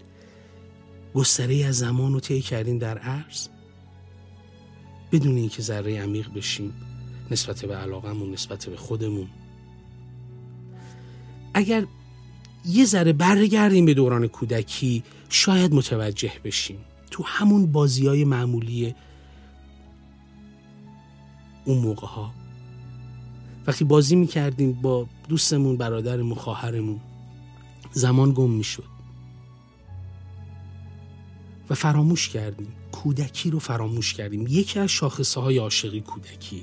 گستره 1.14 1.64
از 1.64 1.78
زمان 1.78 2.12
رو 2.12 2.20
طی 2.20 2.40
کردیم 2.40 2.78
در 2.78 2.98
عرض. 2.98 3.48
بدون 5.12 5.36
اینکه 5.36 5.62
ذره 5.62 6.00
عمیق 6.00 6.32
بشیم 6.32 6.72
نسبت 7.30 7.64
به 7.64 7.76
علاقمون 7.76 8.32
نسبت 8.32 8.66
به 8.66 8.76
خودمون. 8.76 9.28
اگر 11.54 11.86
یه 12.66 12.84
ذره 12.84 13.12
برگردیم 13.12 13.84
به 13.84 13.94
دوران 13.94 14.26
کودکی 14.26 15.02
شاید 15.28 15.74
متوجه 15.74 16.32
بشیم. 16.44 16.78
تو 17.10 17.22
همون 17.26 17.72
بازی 17.72 18.06
های 18.06 18.24
معمولی 18.24 18.94
اون 21.64 21.78
موقع 21.78 22.06
ها 22.06 22.34
وقتی 23.66 23.84
بازی 23.84 24.16
می‌کردیم 24.16 24.72
با 24.72 25.06
دوستمون 25.28 25.76
برادرمون 25.76 26.34
خواهرمون 26.34 27.00
زمان 27.92 28.32
گم 28.32 28.50
می‌شد. 28.50 28.97
و 31.70 31.74
فراموش 31.74 32.28
کردیم. 32.28 32.68
کودکی 32.92 33.50
رو 33.50 33.58
فراموش 33.58 34.14
کردیم. 34.14 34.46
یکی 34.48 34.78
از 34.78 34.90
شاخصه 34.90 35.40
های 35.40 35.58
عاشقی 35.58 36.00
کودکیه. 36.00 36.62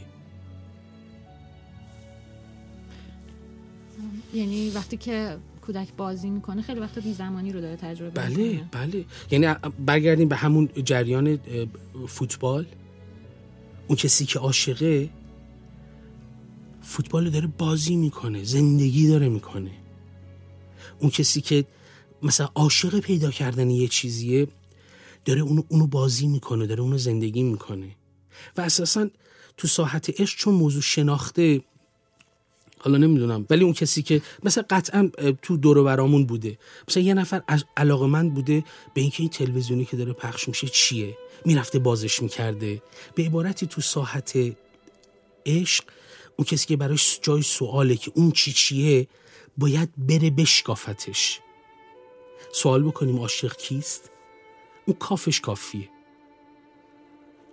یعنی 4.34 4.70
وقتی 4.70 4.98
که 4.98 5.38
کودک 5.62 5.88
بازی 5.98 6.30
می‌کنه 6.30 6.62
خیلی 6.62 6.80
وقت 6.80 7.00
بی 7.00 7.14
زمانی 7.14 7.52
رو 7.52 7.62
داره 7.62 7.76
تجربه 7.76 8.10
بله 8.10 8.38
می‌کنه. 8.38 8.70
بله. 8.72 9.06
یعنی 9.32 9.56
برگردیم 9.86 10.28
به 10.28 10.36
همون 10.36 10.70
جریان 10.86 11.40
فوتبال. 12.08 12.66
اون 13.88 13.96
کسی 13.96 14.26
که 14.26 14.40
عاشقه 14.40 15.10
فوتبال 16.82 17.30
داره 17.30 17.48
بازی 17.48 17.96
می‌کنه 17.96 18.44
زندگی 18.44 19.08
داره 19.08 19.30
می‌کنه. 19.30 19.72
اون 21.00 21.10
کسی 21.10 21.42
که 21.42 21.66
مثلا 22.24 22.50
عاشق 22.56 23.00
پیدا 23.00 23.32
کردن 23.32 23.70
یه 23.70 23.88
چیزیه 23.88 24.48
داره 25.25 25.41
اونو, 25.41 25.63
اونو 25.70 25.88
بازی 25.88 26.27
می‌کنه 26.27 26.67
داره 26.67 26.82
اونو 26.82 26.98
زندگی 26.98 27.44
می‌کنه. 27.44 27.96
و 28.58 28.62
اساسا 28.62 29.10
تو 29.58 29.67
ساحت 29.67 30.22
عشق 30.22 30.38
چون 30.38 30.53
موضوع 30.53 30.82
شناخته 30.82 31.62
حالا 32.79 32.98
نمی‌دونم 32.98 33.46
ولی 33.50 33.63
اون 33.63 33.74
کسی 33.74 34.01
که 34.01 34.22
مثلا 34.44 34.63
قطعا 34.70 35.12
تو 35.41 35.58
دور 35.58 35.84
برامون 35.84 36.25
بوده 36.25 36.58
مثلا 36.88 37.03
یه 37.03 37.13
نفر 37.13 37.41
از 37.48 37.65
علاقه 37.77 38.08
من 38.08 38.29
بوده 38.29 38.63
به 38.94 39.01
اینکه 39.01 39.24
این 39.24 39.29
تلویزیونی 39.29 39.86
که 39.86 39.98
داره 39.98 40.13
پخش 40.13 40.48
میشه 40.48 40.67
چیه؟ 40.67 41.17
می‌رفته 41.46 41.79
بازش 41.79 42.22
می‌کرده. 42.22 42.82
به 43.15 43.24
عبارتی 43.24 43.67
تو 43.67 43.82
ساحت 43.82 44.38
عشق 45.46 45.84
اون 46.38 46.46
کسی 46.46 46.67
که 46.67 46.77
براش 46.77 47.20
جای 47.22 47.41
سواله 47.41 47.96
که 47.96 48.12
اون 48.15 48.32
چی 48.32 48.53
چیه 48.53 49.08
باید 49.58 49.89
بره 49.98 50.29
بشکافتش. 50.29 51.39
سوال 52.53 52.84
بکنیم 52.84 53.20
عاشق 53.20 53.55
کیست؟ 53.55 54.12
اون 54.86 54.98
کافش 55.00 55.39
کافیه. 55.39 55.89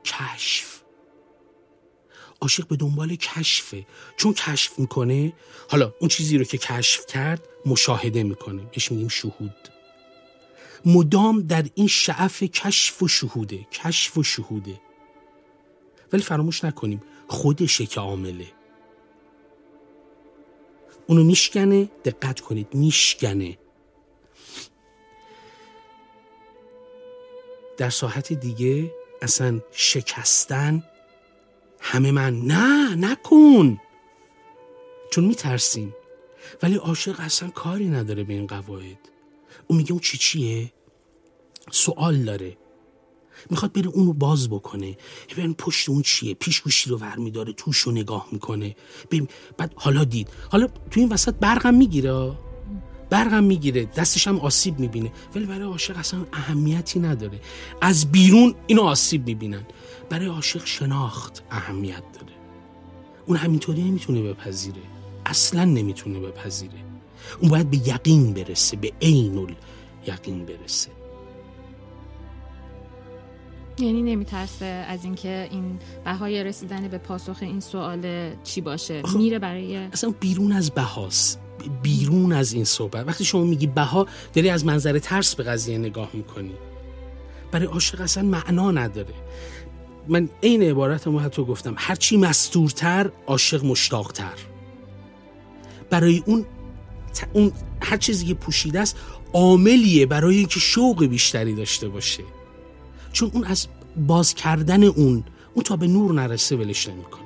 کشف. 0.05 0.83
عاشق 2.41 2.67
به 2.67 2.77
دنبال 2.77 3.15
کشفه. 3.15 3.87
چون 4.17 4.33
کشف 4.35 4.79
می‌کنه 4.79 5.33
حالا 5.71 5.95
اون 6.01 6.09
چیزی 6.09 6.39
رو 6.39 6.45
که 6.45 6.59
کشف 6.59 7.07
کرد 7.07 7.49
مشاهده 7.67 8.23
می‌کنه. 8.23 8.63
بهش 8.63 8.93
میگیم 8.93 9.09
شهود. 9.09 9.69
مدام 10.85 11.41
در 11.41 11.65
این 11.75 11.87
شعف 11.87 12.43
کشف 12.43 13.03
و 13.03 13.09
شهوده. 13.09 13.59
کشف 13.73 14.19
و 14.19 14.23
شهوده. 14.23 14.81
ولی 16.13 16.23
فراموش 16.23 16.65
نکنیم 16.65 17.03
خودشه 17.29 17.87
که 17.87 18.01
عامله. 18.01 18.47
اونو 21.07 21.25
میشکنه 21.25 21.85
دقت 22.05 22.41
کنید 22.41 22.75
میشکنه. 22.75 23.59
در 27.77 27.91
ساحت 27.91 28.33
دیگه 28.33 28.95
اصلا 29.23 29.61
شکستن 29.73 30.83
همه 31.81 32.11
من 32.11 32.41
نه 32.41 32.95
نکن! 32.95 33.81
چون 35.11 35.25
میترسیم. 35.25 35.95
ولی 36.63 36.77
عاشق 36.77 37.17
اصلا 37.19 37.51
کاری 37.51 37.89
نداره 37.89 38.25
به 38.25 38.33
این 38.33 38.47
قواعد. 38.47 38.99
اون 39.67 39.77
میگه 39.79 39.93
اون 39.93 40.01
چی 40.01 40.19
چیه؟ 40.19 40.73
سوال 41.71 42.17
داره. 42.17 42.57
می‌خواد 43.51 43.73
بره 43.73 43.89
اونو 43.89 44.13
باز 44.13 44.51
بکنه. 44.51 44.97
ببین 45.31 45.55
پشت 45.55 45.89
اون 45.89 46.03
چیه؟ 46.03 46.35
پیشگوشی 46.35 46.91
رو 46.91 46.99
ور 46.99 47.17
میداره 47.17 47.53
توش 47.53 47.79
رو 47.79 47.93
نگاه 47.93 48.29
می‌کنه. 48.33 48.77
بعد 49.59 49.73
حالا 49.77 50.05
دید. 50.05 50.29
حالا 50.51 50.67
تو 50.67 51.01
این 51.01 51.09
وسط 51.09 51.35
برقم 51.35 51.75
می‌گیره؟ 51.75 52.33
برقم 53.13 53.45
می‌گیره 53.45 53.85
دستش 53.85 54.29
هم 54.29 54.39
آسیب 54.41 54.79
می‌بینه. 54.79 55.13
ولی 55.35 55.47
برای 55.47 55.69
عاشق 55.69 55.99
اصلا 55.99 56.21
اهمیتی 56.33 57.01
نداره. 57.01 57.41
از 57.81 58.13
بیرون 58.13 58.55
اینو 58.67 58.83
آسیب 58.83 59.27
می‌بینن. 59.27 59.63
برای 60.11 60.27
عاشق 60.27 60.65
شناخت 60.65 61.43
اهمیت 61.51 62.03
داره. 62.13 62.33
اون 63.27 63.37
همینطوری 63.37 63.83
نمی‌تونه 63.83 64.23
بپذیره. 64.23 64.83
اصلا 65.27 65.65
نمی‌تونه 65.65 66.19
بپذیره. 66.19 66.79
اون 67.41 67.51
باید 67.51 67.71
به 67.71 67.77
یقین 67.77 68.33
برسه 68.33 68.77
به 68.77 68.93
عین 69.03 69.57
یقین 70.07 70.47
برسه. 70.47 70.91
یعنی 73.79 74.03
نمیترسه 74.03 74.65
از 74.65 75.05
اینکه 75.05 75.49
این 75.51 75.79
بهای 76.05 76.45
رسیدن 76.45 76.89
به 76.89 76.99
پاسخ 76.99 77.37
این 77.41 77.61
سوال 77.61 78.31
چی 78.45 78.61
باشه. 78.61 79.03
میره 79.17 79.39
برای 79.39 79.77
اصلا 79.77 80.11
بیرون 80.21 80.53
از 80.53 80.71
بهاست. 80.71 81.39
بیرون 81.83 82.33
از 82.33 82.53
این 82.53 82.65
صحبت. 82.65 83.09
وقتی 83.09 83.25
شما 83.25 83.45
میگی 83.45 83.67
بها 83.67 84.07
داری 84.35 84.51
از 84.51 84.67
منظر 84.67 84.99
ترس 84.99 85.35
به 85.35 85.43
قضیه 85.43 85.79
نگاه 85.79 86.11
می‌کنی. 86.13 86.55
برای 87.53 87.67
عاشق 87.67 88.01
اصلا 88.01 88.23
معنا 88.23 88.71
نداره. 88.71 89.15
من 90.09 90.29
عین 90.43 90.63
عبارت 90.63 91.09
ما 91.09 91.21
حتی 91.21 91.45
گفتم 91.45 91.75
هرچی 91.77 92.17
مستورتر 92.17 93.11
عاشق 93.27 93.65
مشتاقتر. 93.65 94.35
برای 95.91 96.23
اون 96.27 96.45
اون 97.33 97.53
هر 97.81 97.97
چیزی 97.97 98.27
که 98.27 98.35
پوشیده 98.35 98.81
است 98.81 98.97
عاملیه 99.33 100.07
برای 100.07 100.37
اینکه 100.37 100.61
شوق 100.61 101.05
بیشتری 101.05 101.55
داشته 101.55 101.89
باشه. 101.89 102.23
چون 103.13 103.31
اون 103.35 103.45
از 103.45 103.67
باز 104.07 104.35
کردن 104.35 104.85
اون 104.85 105.25
اون 105.55 105.65
تا 105.65 105.77
به 105.77 105.87
نور 105.87 106.13
نرسه 106.13 106.57
ولش 106.57 106.89
نمی‌کنه. 106.89 107.23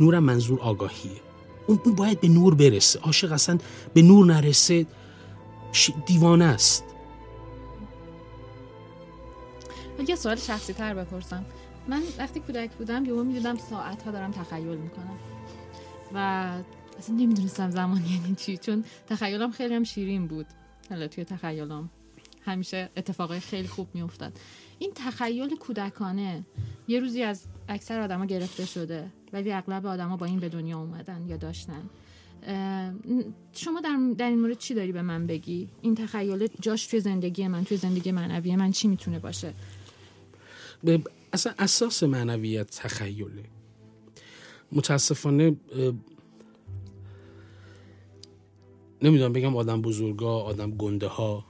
نورم 0.00 0.24
منظور 0.24 0.60
آگاهیه. 0.60 1.27
اون 1.68 1.94
باید 1.94 2.20
به 2.20 2.28
نور 2.28 2.54
برسه. 2.54 3.00
عاشق 3.00 3.32
اصلا 3.32 3.58
به 3.94 4.02
نور 4.02 4.26
نرسه 4.26 4.86
دیوانه 6.06 6.44
است. 6.44 6.84
یه 10.08 10.16
سوال 10.16 10.36
شخصی 10.36 10.72
تر 10.72 10.94
بپرسم. 10.94 11.44
من 11.88 12.02
وقتی 12.18 12.40
کودک 12.40 12.70
بودم 12.70 13.04
یهو 13.04 13.24
می‌دیدم 13.24 13.56
ساعت 13.56 14.02
ها 14.02 14.10
دارم 14.10 14.30
تخیل 14.30 14.78
می‌کنم. 14.78 15.18
و 16.14 16.18
اصلا 16.98 17.16
نمی‌دونستم 17.16 17.70
زمان 17.70 18.02
یعنی 18.06 18.34
چی 18.34 18.56
چون 18.56 18.84
تخیلم 19.08 19.50
خیلی 19.50 19.74
هم 19.74 19.84
شیرین 19.84 20.26
بود. 20.26 20.46
حالا 20.90 21.08
توی 21.08 21.24
تخیلم 21.24 21.90
همیشه 22.44 22.90
اتفاقای 22.96 23.40
خیلی 23.40 23.68
خوب 23.68 23.88
میافتاد. 23.94 24.32
این 24.78 24.92
تخیل 24.94 25.56
کودکانه 25.56 26.44
یه 26.88 27.00
روزی 27.00 27.22
از 27.22 27.44
اکثر 27.68 28.00
آدما 28.00 28.24
گرفته 28.24 28.66
شده 28.66 29.10
ولی 29.32 29.52
اغلب 29.52 29.86
آدما 29.86 30.16
با 30.16 30.26
این 30.26 30.40
به 30.40 30.48
دنیا 30.48 30.78
اومدن 30.78 31.24
یا 31.28 31.36
داشتن. 31.36 31.82
شما 33.52 33.80
در, 33.80 33.98
در 34.18 34.28
این 34.28 34.40
مورد 34.40 34.58
چی 34.58 34.74
داری 34.74 34.92
به 34.92 35.02
من 35.02 35.26
بگی؟ 35.26 35.68
این 35.82 35.94
تخیل 35.94 36.48
جاش 36.60 36.86
توی 36.86 37.00
زندگی 37.00 37.48
من 37.48 37.64
توی 37.64 37.76
زندگی 37.76 38.12
معنوی 38.12 38.56
من 38.56 38.70
چی 38.70 38.88
می‌تونه 38.88 39.18
باشه؟ 39.18 39.54
به 40.84 41.02
اصلا 41.32 41.52
اساس 41.58 42.02
معنویت 42.02 42.70
تخیله. 42.70 43.44
متاسفانه 44.72 45.56
نمی‌دونم 49.02 49.32
بگم 49.32 49.56
آدم 49.56 49.82
بزرگا 49.82 50.40
آدم 50.40 50.70
گنده 50.70 51.06
ها 51.06 51.44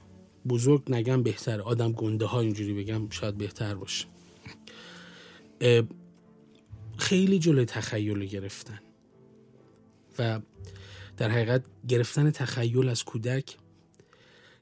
بزرگ 0.47 0.91
نگم 0.91 1.23
بهتر. 1.23 1.61
آدم 1.61 1.91
گنده 1.91 2.25
ها 2.25 2.39
اینجوری 2.39 2.73
بگم 2.73 3.09
شاید 3.09 3.37
بهتر 3.37 3.75
باشه. 3.75 4.05
خیلی 6.97 7.39
جلوی 7.39 7.65
تخیل 7.65 8.25
گرفتن. 8.25 8.79
و 10.19 10.39
در 11.17 11.29
حقیقت 11.29 11.63
گرفتن 11.87 12.31
تخیل 12.31 12.89
از 12.89 13.03
کودک 13.03 13.57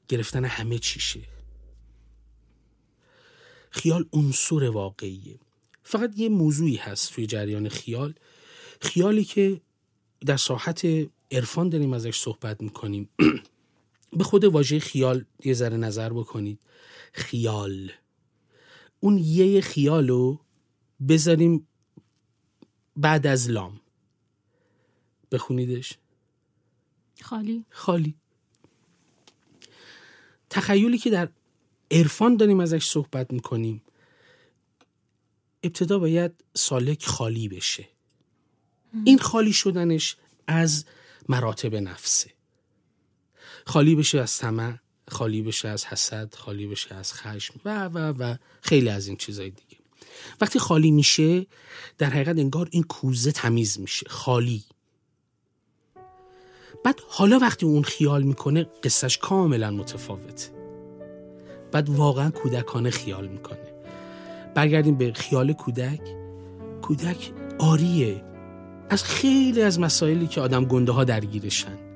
گرفتن 0.08 0.44
همه 0.44 0.78
چیشه. 0.78 1.20
خیال 3.70 4.08
عنصر 4.12 4.70
واقعیه. 4.70 5.38
فقط 5.82 6.18
یه 6.18 6.28
موضوعی 6.28 6.76
هست 6.76 7.12
توی 7.12 7.26
جریان 7.26 7.68
خیال. 7.68 8.14
خیالی 8.80 9.24
که 9.24 9.60
در 10.26 10.36
ساحت 10.36 10.86
عرفان 11.32 11.68
داریم 11.68 11.92
ازش 11.92 12.18
صحبت 12.18 12.62
می‌کنیم. 12.62 13.08
به 14.12 14.24
خود 14.24 14.44
واژه 14.44 14.78
خیال 14.78 15.24
یه 15.44 15.54
ذره 15.54 15.76
نظر 15.76 16.12
بکنید. 16.12 16.60
خیال. 17.12 17.92
اون 19.00 19.18
یه 19.18 19.60
خیال 19.60 20.08
رو 20.08 20.40
بذاریم 21.08 21.68
بعد 22.96 23.26
از 23.26 23.50
لام. 23.50 23.80
بخونیدش. 25.32 25.98
خالی. 27.22 27.64
خالی. 27.70 28.14
تخیلی 30.50 30.98
که 30.98 31.10
در 31.10 31.28
عرفان 31.90 32.36
داریم 32.36 32.60
ازش 32.60 32.84
صحبت 32.86 33.32
می‌کنیم 33.32 33.82
ابتدا 35.62 35.98
باید 35.98 36.44
سالک 36.54 37.06
خالی 37.06 37.48
بشه. 37.48 37.88
این 39.04 39.18
خالی 39.18 39.52
شدنش 39.52 40.16
از 40.46 40.84
مراتب 41.28 41.74
نفسه. 41.74 42.30
خالی 43.68 43.94
بشه 43.94 44.20
از 44.20 44.38
طمع 44.38 44.74
خالی 45.08 45.42
بشه 45.42 45.68
از 45.68 45.86
حسد 45.86 46.34
خالی 46.34 46.66
بشه 46.66 46.94
از 46.94 47.12
خشم 47.12 47.54
و 47.64 47.84
و 47.84 47.98
و 47.98 48.36
خیلی 48.60 48.88
از 48.88 49.06
این 49.06 49.16
چیزای 49.16 49.50
دیگه. 49.50 49.76
وقتی 50.40 50.58
خالی 50.58 50.90
میشه 50.90 51.46
در 51.98 52.10
حقیقت 52.10 52.38
انگار 52.38 52.68
این 52.70 52.82
کوزه 52.82 53.32
تمیز 53.32 53.80
میشه 53.80 54.06
خالی. 54.08 54.64
بعد 56.84 57.00
حالا 57.08 57.38
وقتی 57.38 57.66
اون 57.66 57.82
خیال 57.82 58.22
می‌کنه 58.22 58.66
قصهش 58.82 59.18
کاملا 59.18 59.70
متفاوته. 59.70 60.50
بعد 61.72 61.88
واقعا 61.88 62.30
کودکانه 62.30 62.90
خیال 62.90 63.28
می‌کنه. 63.28 63.72
برگردیم 64.54 64.94
به 64.94 65.12
خیال 65.12 65.52
کودک. 65.52 66.00
کودک 66.82 67.32
آریه 67.58 68.24
از 68.90 69.04
خیلی 69.04 69.62
از 69.62 69.80
مسائلی 69.80 70.26
که 70.26 70.40
آدم 70.40 70.64
گنده 70.64 70.92
ها 70.92 71.04
درگیرشن. 71.04 71.87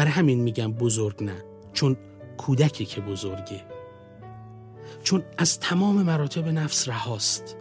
برای 0.00 0.12
همین 0.12 0.40
میگم 0.40 0.72
بزرگ 0.72 1.24
نه 1.24 1.44
چون 1.72 1.96
کودکی 2.36 2.84
که 2.84 3.00
بزرگه. 3.00 3.64
چون 5.02 5.22
از 5.38 5.60
تمام 5.60 6.02
مراتب 6.02 6.48
نفس 6.48 6.88
رهاست. 6.88 7.56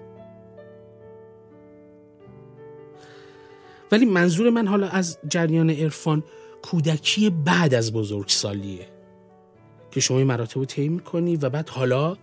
ولی 3.92 4.06
منظور 4.06 4.50
من 4.50 4.68
حالا 4.68 4.88
از 4.88 5.18
جریان 5.28 5.70
عرفان 5.70 6.24
کودکی 6.62 7.30
بعد 7.30 7.74
از 7.74 7.94
بزرگسالیه 7.94 8.88
که 9.92 10.00
شما 10.00 10.18
این 10.18 10.28
مراتب 10.28 10.58
رو 10.58 10.66
طی 10.66 10.90
می‌کنی 10.90 11.36
و 11.36 11.50
بعد 11.50 11.70
حالا 11.70 12.18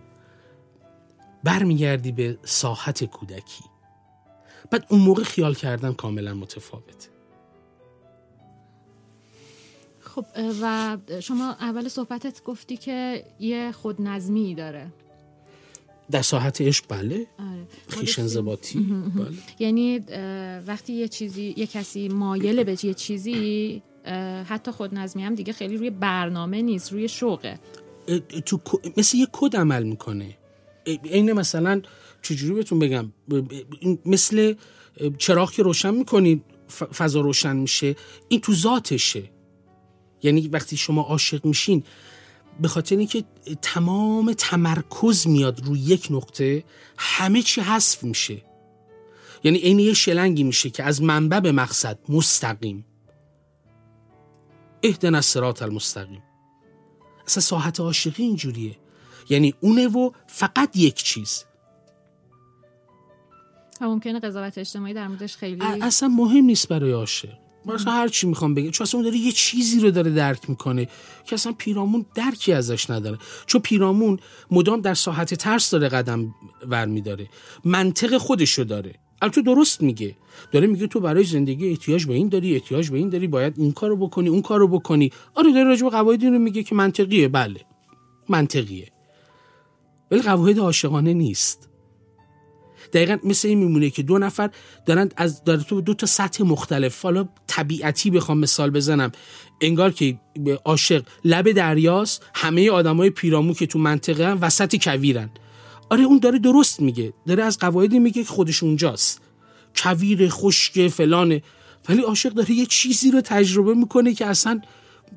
برمیگردی 1.43 2.11
به 2.11 2.37
ساحت 2.43 3.03
کودکی. 3.03 3.63
بعد 4.71 4.85
اون 4.89 5.01
موقع 5.01 5.23
خیال 5.23 5.53
کردن 5.53 5.93
کاملا 5.93 6.33
متفاوته. 6.33 7.16
خب 10.17 10.25
و 10.61 10.97
شما 11.21 11.51
اول 11.51 11.87
صحبتت 11.87 12.43
گفتی 12.43 12.77
که 12.77 13.25
یه 13.39 13.71
خودنظمی 13.71 14.55
داره. 14.55 14.87
در 16.11 16.21
ساحت 16.21 16.61
عشق 16.61 16.85
بله. 16.89 17.27
آره. 17.39 17.67
خیش 17.87 18.19
انضباطی 18.19 18.79
بله. 19.15 19.37
یعنی 19.59 19.99
وقتی 20.67 20.93
یه 20.93 21.07
چیزی 21.07 21.53
یه 21.57 21.67
کسی 21.67 22.07
مایل 22.07 22.63
به 22.63 22.85
یه 22.85 22.93
چیزی 22.93 23.81
حتی 24.45 24.71
خودنظمی 24.71 25.23
هم 25.23 25.35
دیگه 25.35 25.53
خیلی 25.53 25.77
روی 25.77 25.89
برنامه 25.89 26.61
نیست 26.61 26.93
روی 26.93 27.07
شوقه. 27.07 27.59
تو 28.45 28.59
مثل 28.97 29.17
یه 29.17 29.27
کد 29.31 29.55
عمل 29.55 29.83
می‌کنه. 29.83 30.37
عین 31.11 31.33
مثلا 31.33 31.81
چجوری 32.21 32.53
بهتون 32.53 32.79
بگم؟ 32.79 33.11
مثل 34.05 34.55
چراغ 35.17 35.51
که 35.51 35.63
روشن 35.63 35.93
می‌کنید 35.93 36.43
فضا 36.97 37.21
روشن 37.21 37.55
میشه 37.55 37.95
این 38.27 38.41
تو 38.41 38.53
ذاتشه. 38.53 39.36
یعنی 40.27 40.47
وقتی 40.47 40.77
شما 40.77 41.01
عاشق 41.01 41.45
میشین 41.45 41.83
به 42.61 42.67
خاطر 42.67 42.97
اینکه 42.97 43.23
تمام 43.61 44.33
تمرکز 44.33 45.27
میاد 45.27 45.65
روی 45.65 45.79
یک 45.79 46.07
نقطه 46.11 46.63
همه 46.97 47.41
چی 47.41 47.61
حذف 47.61 48.03
میشه. 48.03 48.41
یعنی 49.43 49.57
عین 49.57 49.79
یه 49.79 49.93
شلنگی 49.93 50.43
میشه 50.43 50.69
که 50.69 50.83
از 50.83 51.01
منبع 51.01 51.39
به 51.39 51.51
مقصد 51.51 51.99
مستقیم. 52.09 52.85
اهدنا 54.83 55.17
الصراط 55.17 55.61
المستقیم. 55.61 56.23
اصلا 57.27 57.41
ساحت 57.41 57.79
عاشقی 57.79 58.23
اینجوریه. 58.23 58.77
یعنی 59.29 59.53
اونه 59.61 59.87
و 59.87 60.11
فقط 60.27 60.75
یک 60.75 60.95
چیز. 60.95 61.45
و 63.81 63.85
ممکنه 63.85 64.19
قضاوت 64.19 64.57
اجتماعی 64.57 64.93
در 64.93 65.07
موردش 65.07 65.37
خیلی 65.37 65.61
اصلا 65.81 66.09
مهم 66.09 66.45
نیست 66.45 66.67
برای 66.67 66.91
عاشق. 66.91 67.46
من 67.67 67.73
اصلا 67.73 67.93
هر 67.93 68.07
چی 68.07 68.27
می‌خوام 68.27 68.53
بگم 68.53 68.69
چون 68.69 68.85
اصلا 68.85 68.99
اون 68.99 69.09
داره 69.09 69.17
یه 69.17 69.31
چیزی 69.31 69.79
رو 69.79 69.91
داره 69.91 70.11
درک 70.11 70.49
می‌کنه 70.49 70.87
که 71.25 71.33
اصلا 71.33 71.53
پیرامون 71.57 72.05
درکی 72.15 72.53
ازش 72.53 72.89
نداره. 72.89 73.17
چون 73.45 73.61
پیرامون 73.61 74.19
مدام 74.51 74.81
در 74.81 74.93
ساحت 74.93 75.33
ترس 75.33 75.71
داره 75.71 75.89
قدم 75.89 76.35
ور 76.67 76.85
میداره. 76.85 77.29
منطق 77.65 78.17
خودشو 78.17 78.63
داره. 78.63 78.95
البته 79.21 79.41
درست 79.41 79.81
میگه. 79.81 80.15
داره 80.51 80.67
میگه 80.67 80.87
تو 80.87 80.99
برای 80.99 81.23
زندگی 81.23 81.69
احتیاج 81.69 82.05
به 82.05 82.13
این 82.13 82.29
داری 82.29 82.53
احتیاج 82.53 82.89
به 82.89 82.97
این 82.97 83.09
داری 83.09 83.27
باید 83.27 83.53
این 83.57 83.71
کارو 83.71 83.97
بکنی 83.97 84.29
اون 84.29 84.41
کارو 84.41 84.67
بکنی. 84.67 85.11
آره 85.35 85.51
داره 85.51 85.63
راجع 85.63 85.83
به 85.83 85.89
قواعد 85.89 86.25
رو 86.25 86.39
میگه 86.39 86.63
که 86.63 86.75
منطقیه. 86.75 87.27
بله. 87.27 87.61
منطقیه. 88.29 88.91
ولی 90.11 90.21
قواعد 90.21 90.59
عاشقانه 90.59 91.13
نیست. 91.13 91.66
دقیقا 92.93 93.17
مثل 93.23 93.47
این 93.47 93.57
میمونه 93.57 93.89
که 93.89 94.03
دو 94.03 94.17
نفر 94.17 94.49
دارن 94.85 95.09
از 95.17 95.43
داره 95.43 95.63
تو 95.63 95.81
دو 95.81 95.93
تا 95.93 96.07
سطح 96.07 96.43
مختلف. 96.43 97.01
حالا 97.01 97.27
طبیعتی 97.47 98.11
بخوام 98.11 98.39
مثال 98.39 98.69
بزنم. 98.69 99.11
انگار 99.61 99.91
که 99.91 100.19
عاشق 100.65 101.03
لب 101.25 101.51
دریاست 101.51 102.23
همه 102.35 102.69
آدمای 102.69 103.09
پیرامو 103.09 103.53
که 103.53 103.67
تو 103.67 103.79
منطقه 103.79 104.27
هم 104.27 104.37
وسط 104.41 104.75
کویرن. 104.83 105.29
آره 105.89 106.03
اون 106.03 106.19
داره 106.19 106.39
درست 106.39 106.81
میگه. 106.81 107.13
داره 107.27 107.43
از 107.43 107.57
قواعدی 107.59 107.99
میگه 107.99 108.23
که 108.23 108.29
خودش 108.29 108.63
اونجاست. 108.63 109.21
کویر 109.75 110.29
خشک 110.29 110.87
فلانه. 110.87 111.43
ولی 111.89 112.01
عاشق 112.01 112.29
داره 112.29 112.51
یه 112.51 112.65
چیزی 112.65 113.11
رو 113.11 113.21
تجربه 113.21 113.73
می‌کنه 113.73 114.13
که 114.13 114.25
اصلا 114.25 114.61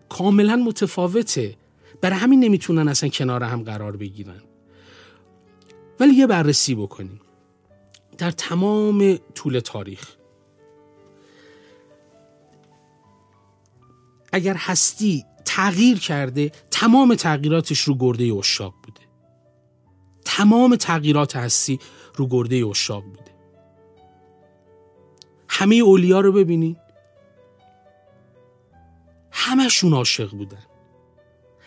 کاملا 0.08 0.56
متفاوته. 0.56 1.56
برای 2.00 2.18
همین 2.18 2.40
نمی‌تونن 2.40 2.88
اصلا 2.88 3.08
کنار 3.08 3.44
هم 3.44 3.62
قرار 3.62 3.96
بگیرن. 3.96 4.42
ولی 6.00 6.14
یه 6.14 6.26
بررسی 6.26 6.74
بکنیم. 6.74 7.20
در 8.20 8.30
تمام 8.30 9.16
طول 9.34 9.60
تاریخ. 9.60 10.16
اگر 14.32 14.54
هستی 14.54 15.24
تغییر 15.44 15.98
کرده 15.98 16.52
تمام 16.70 17.14
تغییراتش 17.14 17.80
رو 17.80 17.94
گرده 17.94 18.34
اشاق 18.34 18.74
بوده. 18.82 19.00
تمام 20.24 20.76
تغییرات 20.76 21.36
هستی 21.36 21.78
رو 22.16 22.26
گرده 22.26 22.66
اشاق 22.66 23.04
بوده. 23.04 23.34
همه 25.48 25.76
اولیا 25.76 26.20
رو 26.20 26.32
ببینین. 26.32 26.76
همشون 29.32 29.92
عاشق 29.92 30.30
بودن. 30.30 30.66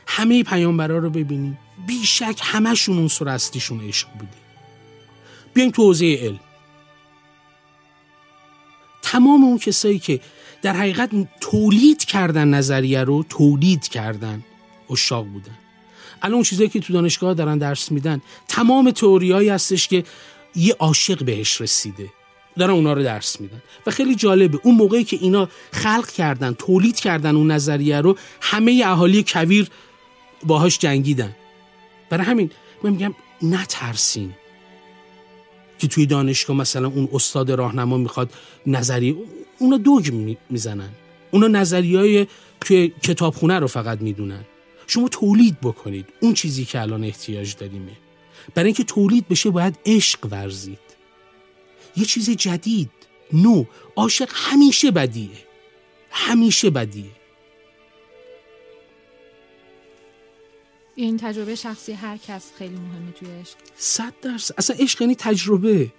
همه 0.08 0.44
پیامبرا 0.44 0.98
رو 0.98 1.10
ببینین. 1.10 1.58
بیشک 1.88 2.39
همشون 2.44 2.98
اون 2.98 3.08
سر 3.08 3.30
اصلیشون 3.30 3.82
عشق 3.82 4.10
بوده. 4.10 4.42
بیایم 5.54 5.72
تو 5.72 5.84
حوزه 5.84 6.16
علم. 6.22 6.39
تمام 9.02 9.44
اون 9.44 9.58
کسایی 9.58 10.00
که 10.00 10.20
در 10.62 10.74
حقیقت 10.74 11.10
تولید 11.39 12.06
کردن 12.06 12.48
نظریه 12.48 13.04
رو 13.04 13.24
تولید 13.24 13.88
کردن 13.88 14.44
اشاق 14.89 15.26
بودن. 15.26 15.58
الان 16.22 16.34
اون 16.34 16.44
چیزایی 16.44 16.70
که 16.70 16.80
تو 16.80 16.94
دانشگاه 16.94 17.34
دارن 17.34 17.58
درس 17.58 17.92
میدن 17.92 18.22
تمام 18.48 18.92
تئوریایی 18.92 19.50
هستش 19.50 19.88
که 19.88 20.04
یه 20.56 20.76
عاشق 20.80 21.24
بهش 21.24 21.62
رسیده. 21.62 22.10
دارن 22.58 22.74
اونا 22.74 22.94
رو 22.94 23.04
درس 23.04 23.42
میدن. 23.42 23.62
و 23.86 23.92
خیلی 23.92 24.16
جالبه 24.16 24.60
اون 24.63 24.76
موقعی 24.76 25.04
که 25.04 25.18
اینا 25.22 25.50
خلق 25.72 26.12
کردن 26.12 26.54
تولید 26.54 27.00
کردن 27.00 27.36
اون 27.36 27.52
نظریه 27.52 28.02
رو 28.02 28.18
همه 28.42 28.84
اهالی 28.86 29.24
کویر 29.28 29.70
باهاش 30.44 30.80
جنگیدن. 30.80 31.36
برای 32.10 32.26
همین 32.26 32.52
من 32.84 32.89
میگم 32.89 33.16
نترسین. 33.42 34.34
که 35.84 35.89
توی 35.89 36.06
دانشگاه 36.06 36.58
مثلا 36.58 36.88
اون 36.88 37.10
استاد 37.13 37.52
راهنما 37.52 37.98
می‌خواد 37.98 38.34
نظری 38.67 39.17
اونا 39.60 39.78
دوگ 39.78 40.28
می‌زنن. 40.50 40.89
اونا 41.32 41.48
نظریه 41.48 42.00
های 42.00 42.28
توی 42.62 42.93
کتابخونه 43.04 43.60
رو 43.60 43.67
فقط 43.67 44.02
می‌دونن. 44.02 44.46
شما 44.88 45.08
تولید 45.08 45.62
بکنید 45.62 46.06
اون 46.19 46.34
چیزی 46.34 46.65
که 46.65 46.82
الان 46.82 47.04
احتیاج 47.04 47.56
داریمه 47.56 47.91
برای 48.56 48.67
اینکه 48.67 48.84
تولید 48.84 49.28
بشه 49.28 49.50
باید 49.50 49.78
عشق 49.86 50.19
ورزید. 50.32 50.80
یه 51.98 52.06
چیز 52.06 52.30
جدید. 52.30 52.91
نو. 53.34 53.65
عاشق 53.96 54.30
همیشه 54.34 54.91
بدیه. 54.91 55.30
همیشه 56.12 56.69
بدیه. 56.69 57.12
این 60.95 61.17
تجربه 61.17 61.56
شخصی 61.56 61.91
هر 61.91 62.17
کس 62.17 62.51
خیلی 62.58 62.75
مهمه 62.75 63.12
توی 63.12 63.27
عشق. 63.41 63.58
صد 63.75 64.13
درصد. 64.21 64.56
اصلا 64.58 64.75
عشق 64.79 65.01
یعنی 65.01 65.15
تجربه. 65.15 65.93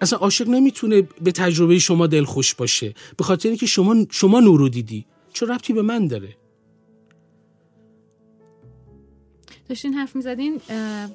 اصلا 0.00 0.18
عاشق 0.18 0.48
نمی‌تونه 0.48 1.02
به 1.02 1.32
تجربه 1.32 1.78
شما 1.78 2.06
دلخوش 2.06 2.54
باشه. 2.54 2.94
به 3.16 3.24
خاطر 3.24 3.48
اینکه 3.48 3.66
شما 3.66 4.06
شما 4.10 4.40
نورو 4.40 4.68
دیدی. 4.68 5.06
چه 5.32 5.46
ربطی 5.46 5.72
به 5.72 5.82
من 5.82 6.06
داره؟ 6.06 6.36
داشتین 9.70 9.94
حرف 9.94 10.16
می‌زدین 10.16 10.60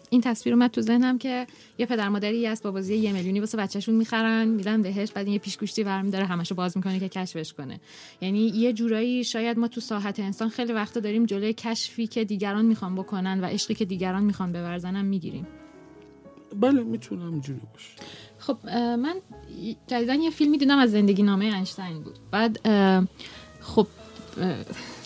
این 0.10 0.22
تصویر 0.22 0.56
اومد 0.56 0.72
تو 0.72 0.82
ذهنم 0.82 1.18
که 1.18 1.48
یه 1.78 1.86
پدر 1.86 2.10
مادری 2.10 2.46
هست 2.46 2.64
با 2.64 2.72
بازی 2.72 2.96
یه 2.96 3.14
میلیونی 3.14 3.40
واسه 3.40 3.58
بچهشون 3.58 3.96
می‌خرن 3.96 4.48
میدن 4.48 4.82
بهش 4.82 5.12
بعد 5.12 5.26
این 5.26 5.34
یه 5.34 5.40
پیشگوشتی 5.40 5.84
برمی 5.84 6.12
داره 6.12 6.26
همشو 6.26 6.56
باز 6.56 6.78
می‌کنه 6.78 7.00
که 7.00 7.10
کشفش 7.10 7.54
کنه. 7.54 7.80
یعنی 8.22 8.40
یه 8.40 8.74
جورایی 8.74 9.24
شاید 9.24 9.60
ما 9.60 9.68
تو 9.68 9.82
ساحت 9.82 10.20
انسان 10.20 10.50
خیلی 10.50 10.74
وقتا 10.74 11.00
داریم 11.00 11.26
جلوی 11.26 11.54
کشفی 11.54 12.08
که 12.08 12.24
دیگران 12.24 12.66
می‌خوان 12.66 12.96
بکنن 12.96 13.40
و 13.42 13.46
عشقی 13.46 13.74
که 13.74 13.86
دیگران 13.86 14.24
می‌خوان 14.24 14.52
بورزنم 14.52 15.06
می‌گیریم. 15.06 15.48
بله 16.60 16.84
می‌تونم 16.84 17.40
جوری 17.40 17.62
باشه. 17.74 17.90
خب 18.40 18.58
من 18.74 19.16
جدیدن 19.88 20.22
یه 20.22 20.30
فیلمی 20.30 20.58
دیدم 20.58 20.78
از 20.78 20.92
زندگی 20.92 21.24
نامه 21.24 21.46
انشتین 21.46 22.00
بود. 22.04 22.20
بعد 22.32 22.60
خب 23.62 23.88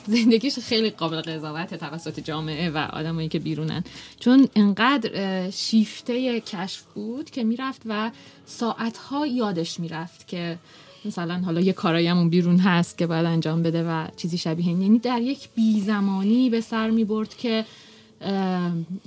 زندگیش 0.10 0.60
خیلی 0.60 0.90
قابل 0.90 1.22
قضاوت 1.22 1.74
توسط 1.74 2.20
جامعه 2.20 2.70
و 2.70 2.78
آدمایی 2.78 3.28
که 3.28 3.40
بیرونن. 3.40 3.84
چون 4.20 4.48
انقدر 4.56 5.50
شیفته 5.50 6.40
کشف 6.40 6.84
بود 6.96 7.30
که 7.30 7.44
می‌رفت 7.44 7.82
و 7.86 8.12
ساعتها 8.46 9.28
یادش 9.28 9.80
می‌رفت 9.80 10.28
که 10.28 10.58
مثلا 11.06 11.42
حالا 11.46 11.62
یه 11.62 11.74
کارایمون 11.74 12.30
بیرون 12.30 12.58
هست 12.58 12.98
که 12.98 13.08
باید 13.08 13.26
انجام 13.26 13.64
بده 13.64 13.84
و 13.84 14.08
چیزی 14.18 14.38
شبیه 14.38 14.68
این. 14.68 14.82
یعنی 14.82 15.00
در 15.00 15.22
یک 15.22 15.50
بی 15.56 15.82
زمانی 15.82 16.50
به 16.50 16.62
سر 16.62 16.90
می 16.90 17.04
برد 17.06 17.38
که 17.38 17.66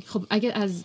خب 0.07 0.27
اگر 0.31 0.53
از 0.55 0.85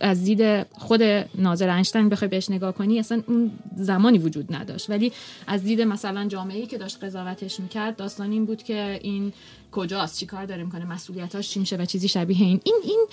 از 0.00 0.24
دید 0.24 0.66
خود 0.72 1.02
ناظر 1.34 1.68
انشتین 1.68 2.08
بخوای 2.08 2.28
بهش 2.28 2.50
نگاه 2.50 2.74
کنی 2.74 2.98
اصلا 2.98 3.22
اون 3.26 3.50
زمانی 3.76 4.18
وجود 4.18 4.54
نداشت. 4.54 4.90
ولی 4.90 5.12
از 5.46 5.62
دید 5.62 5.80
مثلا 5.80 6.28
جامعه 6.28 6.66
که 6.66 6.78
داشت 6.78 7.04
قضاوتش 7.04 7.60
می‌کرد 7.60 7.96
داستان 7.96 8.32
این 8.32 8.44
بود 8.44 8.62
که 8.62 9.00
این 9.02 9.32
کجاست 9.72 10.18
چی 10.18 10.26
کار 10.26 10.46
داره 10.46 10.64
می‌کنه 10.64 10.84
مسئولیتاش 10.84 11.48
چی 11.50 11.60
میشه 11.60 11.76
و 11.76 11.84
چیزی 11.84 12.08
شبیه 12.08 12.42
این. 12.42 12.60
این 12.64 12.80
این 12.84 13.06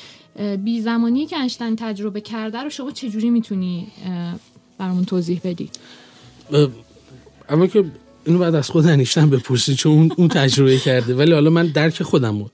بی 0.56 0.82
زمانی 0.82 1.26
که 1.26 1.38
انشتین 1.38 1.76
تجربه 1.76 2.22
کرده 2.22 2.58
رو 2.58 2.70
شما 2.70 2.92
چجوری 2.92 3.30
می‌تونی 3.30 3.88
برامون 4.78 5.06
توضیح 5.06 5.42
بدی؟ 5.44 5.70
اما 7.50 7.68
که 7.68 7.86
اینو 8.26 8.40
بعد 8.40 8.56
از 8.56 8.70
خود 8.70 8.88
انیشتن 8.88 9.30
بپرسی 9.30 9.76
چون 9.76 10.12
اون 10.18 10.28
تجربه 10.28 10.78
کرده. 10.78 11.16
ولی 11.16 11.34
حالا 11.34 11.50
من 11.50 11.68
درک 11.68 12.04
خودم 12.04 12.38
بود 12.38 12.52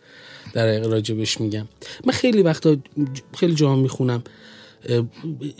در 0.53 0.79
راجبش 0.79 1.41
میگم. 1.41 1.67
من 2.05 2.13
خیلی 2.13 2.41
وقتا 2.41 2.77
خیلی 3.37 3.53
جاها 3.53 3.75
می‌خونم 3.75 4.23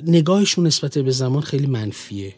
نگاهشون 0.07 0.67
نسبت 0.67 0.97
به 0.97 1.11
زمان 1.11 1.41
خیلی 1.41 1.67
منفیه. 1.67 2.35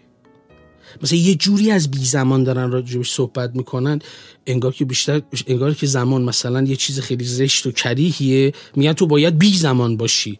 مثلا 1.01 1.19
یه 1.19 1.35
جوری 1.35 1.71
از 1.71 1.91
بی 1.91 2.05
زمان 2.05 2.43
دارن 2.43 2.71
راجبش 2.71 3.11
صحبت 3.11 3.55
می‌کنن 3.55 3.99
انگار 4.47 4.71
که 4.71 4.85
بیشتر 4.85 5.21
انگار 5.47 5.73
که 5.73 5.87
زمان 5.87 6.21
مثلا 6.21 6.61
یه 6.61 6.75
چیز 6.75 6.99
خیلی 6.99 7.25
زشت 7.25 7.67
و 7.67 7.71
کریهیه 7.71 8.53
میگن 8.75 8.93
تو 8.93 9.07
باید 9.07 9.39
بی 9.39 9.57
زمان 9.57 9.97
باشی. 9.97 10.39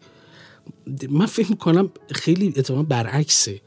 من 1.08 1.26
فکر 1.26 1.50
می‌کنم 1.50 1.90
خیلی 2.12 2.48
اتفاقا 2.56 2.82
برعکسه. 2.82 3.60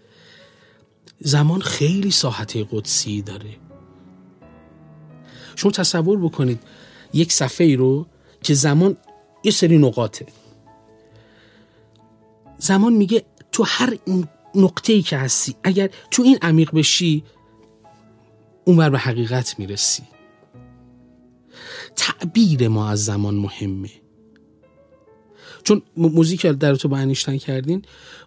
زمان 1.20 1.62
خیلی 1.62 2.12
ساحت 2.12 2.58
قدسی 2.72 3.22
داره. 3.22 3.58
شما 5.56 5.72
تصور 5.72 6.20
بکنید 6.20 6.60
یک 7.14 7.32
صفحه 7.32 7.68
ای 7.68 7.76
رو 7.76 8.08
که 8.48 8.54
زمان 8.54 8.98
یه 9.44 9.52
سری 9.52 9.78
نقاطه. 9.78 10.26
زمان 12.58 12.94
میگه 12.94 13.26
تو 13.52 13.64
هر 13.68 13.98
نقطه 14.56 14.94
ای 14.94 15.02
که 15.02 15.18
هستی 15.18 15.56
اگر 15.64 15.90
تو 16.12 16.24
این 16.24 16.38
عمیق 16.42 16.72
بشی 16.72 17.24
اونور 18.66 18.90
به 18.90 18.98
حقیقت 18.98 19.60
می‌رسی. 19.60 20.04
تعبیر 21.96 22.68
ما 22.68 22.90
از 22.90 23.06
زمان 23.06 23.36
مهمه. 23.36 23.90
چون 25.64 25.82
موزیک 25.98 26.46
در 26.46 26.76
تو 26.76 26.88
با 26.88 26.98
انیشتن 26.98 27.38
کردین 27.38 27.82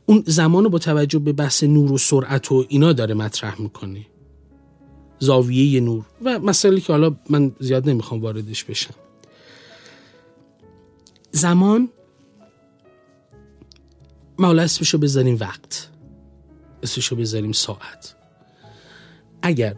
اون 0.06 0.22
زمان 0.26 0.64
رو 0.64 0.70
با 0.70 0.78
توجه 0.78 1.18
به 1.18 1.32
بحث 1.32 1.64
نور 1.64 1.92
و 1.92 1.98
سرعت 1.98 2.52
و 2.52 2.64
اینا 2.68 2.92
داره 2.92 3.14
مطرح 3.14 3.60
می‌کنه. 3.60 4.06
زاویه 5.18 5.80
نور 5.80 6.04
و 6.24 6.38
مسئله 6.38 6.80
که 6.80 6.92
حالا 6.92 7.16
من 7.30 7.52
زیاد 7.60 7.88
نمی‌خوام 7.88 8.20
واردش 8.20 8.64
بشم. 8.64 8.94
زمان 11.32 11.88
ما 14.38 14.62
اسمشو 14.62 14.98
بذاریم 14.98 15.36
وقت 15.40 15.88
اسمشو 16.82 17.16
بذاریم 17.16 17.52
ساعت. 17.52 18.14
اگر 19.42 19.76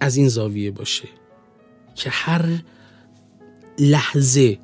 از 0.00 0.16
این 0.16 0.28
زاویه 0.28 0.70
باشه 0.70 1.08
که 1.94 2.10
هر 2.10 2.62
لحظه 3.78 4.58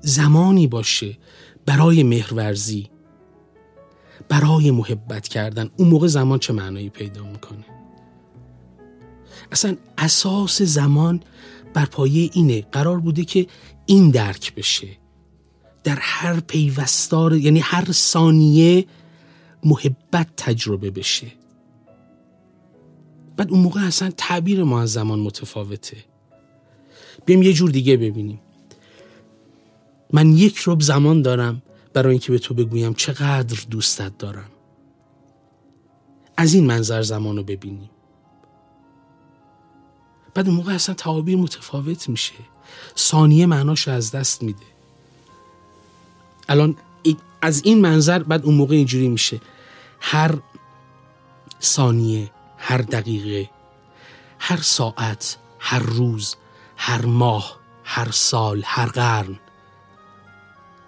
زمانی 0.00 0.66
باشه 0.66 1.18
برای 1.66 2.02
مهرورزی 2.02 2.90
برای 4.28 4.70
محبت 4.70 5.28
کردن 5.28 5.70
اون 5.76 5.88
موقع 5.88 6.06
زمان 6.06 6.38
چه 6.38 6.52
معنایی 6.52 6.88
پیدا 6.88 7.22
می‌کنه؟ 7.22 7.73
اصلا 9.54 9.76
اساس 9.98 10.62
زمان 10.62 11.20
بر 11.74 11.84
پایه 11.84 12.30
اینه. 12.32 12.60
قرار 12.72 13.00
بوده 13.00 13.24
که 13.24 13.46
این 13.86 14.10
درک 14.10 14.54
بشه. 14.54 14.88
در 15.84 15.98
هر 16.00 16.40
پیوستار 16.40 17.36
یعنی 17.36 17.60
هر 17.60 17.92
ثانیه 17.92 18.86
محبت 19.64 20.28
تجربه 20.36 20.90
بشه. 20.90 21.26
بعد 23.36 23.50
اون 23.50 23.60
موقع 23.60 23.80
اصلا 23.80 24.10
تعبیر 24.16 24.64
ما 24.64 24.82
از 24.82 24.92
زمان 24.92 25.18
متفاوته. 25.18 25.96
بیم 27.26 27.42
یه 27.42 27.52
جور 27.52 27.70
دیگه 27.70 27.96
ببینیم. 27.96 28.40
من 30.12 30.32
یک 30.32 30.62
رب 30.66 30.80
زمان 30.80 31.22
دارم 31.22 31.62
برای 31.92 32.10
اینکه 32.10 32.32
به 32.32 32.38
تو 32.38 32.54
بگویم 32.54 32.94
چقدر 32.94 33.58
دوستت 33.70 34.18
دارم. 34.18 34.50
از 36.36 36.54
این 36.54 36.66
منظر 36.66 37.02
زمان 37.02 37.36
رو 37.36 37.42
ببینیم. 37.42 37.90
بعد 40.34 40.48
اون 40.48 40.56
موقع 40.56 40.74
اصلا 40.74 40.94
تعابیر 40.94 41.38
متفاوت 41.38 42.08
میشه. 42.08 42.34
ثانیه 42.98 43.46
معناش 43.46 43.88
از 43.88 44.10
دست 44.10 44.42
میده. 44.42 44.66
الان 46.48 46.76
از 47.42 47.62
این 47.64 47.80
منظر 47.80 48.22
بعد 48.22 48.44
اون 48.44 48.54
موقع 48.54 48.74
اینجوری 48.74 49.08
میشه. 49.08 49.40
هر 50.00 50.38
ثانیه 51.62 52.30
هر 52.58 52.78
دقیقه 52.78 53.50
هر 54.38 54.56
ساعت 54.56 55.38
هر 55.58 55.78
روز 55.78 56.36
هر 56.76 57.06
ماه 57.06 57.58
هر 57.84 58.10
سال 58.10 58.62
هر 58.64 58.86
قرن 58.86 59.40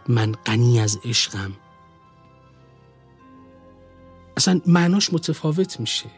من 0.09 0.33
غنی 0.33 0.81
از 0.81 0.99
عشقم. 1.05 1.53
اصلا 4.37 4.61
معناش 4.67 5.13
متفاوت 5.13 5.81
میشه. 5.81 6.11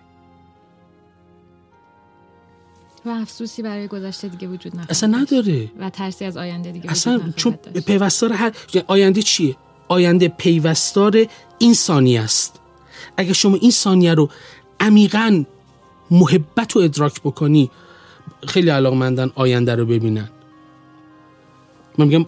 و 3.08 3.10
افسوسی 3.10 3.62
برای 3.62 3.88
گذشته 3.88 4.28
دیگه 4.28 4.48
وجود 4.48 4.72
نداره. 4.72 4.90
اصلا 4.90 5.18
نداره. 5.18 5.70
و 5.80 5.90
ترسی 5.90 6.24
از 6.24 6.36
آینده 6.36 6.72
دیگه 6.72 6.90
اصلا 6.90 7.20
چون 7.36 7.52
پیوستار 7.86 8.32
هر 8.32 8.52
آینده 8.86 9.22
چیه؟ 9.22 9.56
آینده 9.88 10.28
پیوستار 10.28 11.26
این 11.58 11.74
ثانیه 11.74 12.20
است. 12.20 12.60
اگه 13.16 13.32
شما 13.32 13.56
این 13.56 13.70
ثانیه 13.70 14.14
رو 14.14 14.30
عمیقا 14.80 15.44
محبت 16.10 16.72
رو 16.72 16.82
ادراک 16.82 17.20
بکنی 17.20 17.70
خیلی 18.46 18.70
علاقمندن 18.70 19.30
آینده 19.34 19.74
رو 19.74 19.86
ببینن. 19.86 20.28
من 21.98 22.06
میگم 22.06 22.26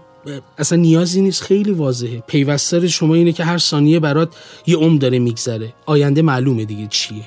اصلا 0.59 0.79
نیازی 0.79 1.21
نیست 1.21 1.43
خیلی 1.43 1.73
واضحه. 1.73 2.21
پیوستار 2.21 2.87
شما 2.87 3.15
اینه 3.15 3.33
که 3.33 3.45
هر 3.45 3.59
ثانیه 3.59 4.01
برات 4.01 4.37
یه 4.67 4.77
عمر 4.77 4.99
داره 4.99 5.19
میگذره. 5.19 5.75
آینده 5.87 6.23
معلومه 6.23 6.65
دیگه 6.65 6.87
چیه. 6.87 7.25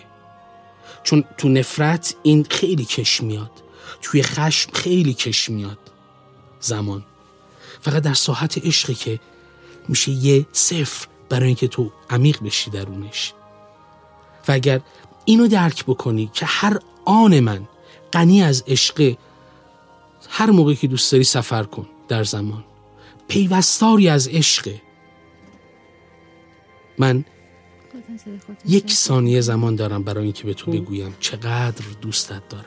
چون 1.03 1.23
تو 1.37 1.49
نفرت 1.49 2.15
این 2.23 2.45
خیلی 2.49 2.85
کش 2.85 3.21
میاد. 3.21 3.51
توی 4.01 4.23
خشم 4.23 4.71
خیلی 4.71 5.13
کش 5.13 5.49
میاد. 5.49 5.79
زمان. 6.59 7.05
فقط 7.81 8.03
در 8.03 8.13
ساحت 8.13 8.65
عشقی 8.65 8.93
که 8.93 9.19
میشه 9.87 10.11
یه 10.11 10.45
صفر 10.51 11.07
برای 11.29 11.47
اینکه 11.47 11.67
تو 11.67 11.91
عمیق 12.09 12.43
بشی 12.43 12.71
درونش. 12.71 13.33
و 14.47 14.51
اگر 14.51 14.81
اینو 15.25 15.47
درک 15.47 15.85
بکنی 15.85 16.31
که 16.33 16.45
هر 16.45 16.79
آن 17.05 17.39
من 17.39 17.67
غنی 18.13 18.43
از 18.43 18.63
عشق 18.67 19.15
هر 20.29 20.51
موقع 20.51 20.73
که 20.73 20.87
دوست 20.87 21.11
داری 21.11 21.23
سفر 21.23 21.63
کن 21.63 21.87
در 22.07 22.23
زمان. 22.23 22.63
پیوستاری 23.27 24.09
از 24.09 24.27
عشق. 24.27 24.75
من 26.97 27.25
یک 28.65 28.91
ثانیه 28.91 29.41
زمان 29.41 29.75
دارم 29.75 30.03
برای 30.03 30.23
اینکه 30.23 30.43
به 30.43 30.53
تو 30.53 30.71
بگویم 30.71 31.15
چقدر 31.19 31.85
دوستت 32.01 32.49
دارم. 32.49 32.65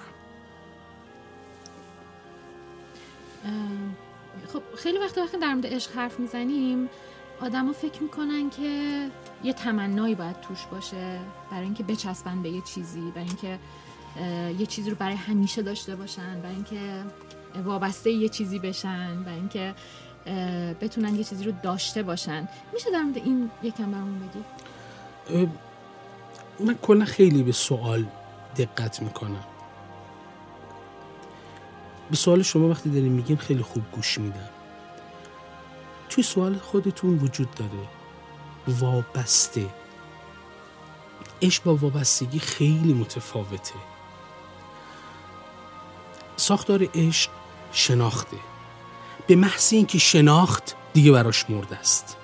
خب 4.52 4.62
خیلی 4.76 4.98
وقت 4.98 5.18
وقتی 5.18 5.38
در 5.38 5.54
مورد 5.54 5.66
عشق 5.66 5.92
حرف 5.92 6.20
می‌زنیم. 6.20 6.88
آدما 7.40 7.72
فکر 7.72 8.02
می‌کنن 8.02 8.50
که 8.50 9.08
یه 9.44 9.52
تمنایی 9.52 10.14
باید 10.14 10.40
توش 10.40 10.66
باشه 10.70 11.20
برای 11.50 11.64
اینکه 11.64 11.82
بچسبن 11.82 12.42
به 12.42 12.50
یه 12.50 12.62
چیزی 12.74 13.10
برای 13.10 13.26
اینکه 13.26 13.58
یه 14.58 14.66
چیزی 14.66 14.90
رو 14.90 14.96
برای 14.96 15.14
همیشه 15.14 15.62
داشته 15.62 15.96
باشن 15.96 16.40
برای 16.40 16.54
اینکه 16.54 17.04
وابسته 17.64 18.10
یه 18.10 18.28
چیزی 18.28 18.58
بشن 18.58 19.22
برای 19.22 19.38
اینکه 19.38 19.74
بتونن 20.80 21.14
یه 21.14 21.24
چیزی 21.24 21.44
رو 21.44 21.52
داشته 21.62 22.02
باشن. 22.02 22.48
میشه 22.74 22.90
در 22.90 23.02
مورد 23.02 23.16
این 23.16 23.50
یکم 23.62 23.90
برامون 23.90 24.18
بگی؟ 24.18 24.44
من 26.60 26.78
کلا 26.82 27.04
خیلی 27.04 27.42
به 27.42 27.52
سوال 27.52 28.06
دقت 28.56 29.02
می‌کنم. 29.02 29.44
به 32.10 32.16
سوال 32.16 32.42
شما 32.42 32.68
وقتی 32.68 32.90
داریم 32.90 33.12
میگیم 33.12 33.36
خیلی 33.36 33.62
خوب 33.62 33.82
گوش 33.92 34.18
میدم. 34.18 34.48
توی 36.08 36.24
سوال 36.24 36.58
خودتون 36.58 37.18
وجود 37.18 37.54
داره. 37.54 37.88
وابسته. 38.68 39.66
عشق 41.42 41.64
با 41.64 41.76
وابستگی 41.76 42.38
خیلی 42.38 42.92
متفاوته. 42.92 43.74
ساختار 46.36 46.88
عشق 46.94 47.30
شناخته. 47.72 48.36
به 49.26 49.36
محض 49.36 49.72
اینکه 49.72 49.98
شناخت 49.98 50.74
دیگه 50.92 51.12
براش 51.12 51.50
مرده 51.50 51.76
است. 51.76 52.16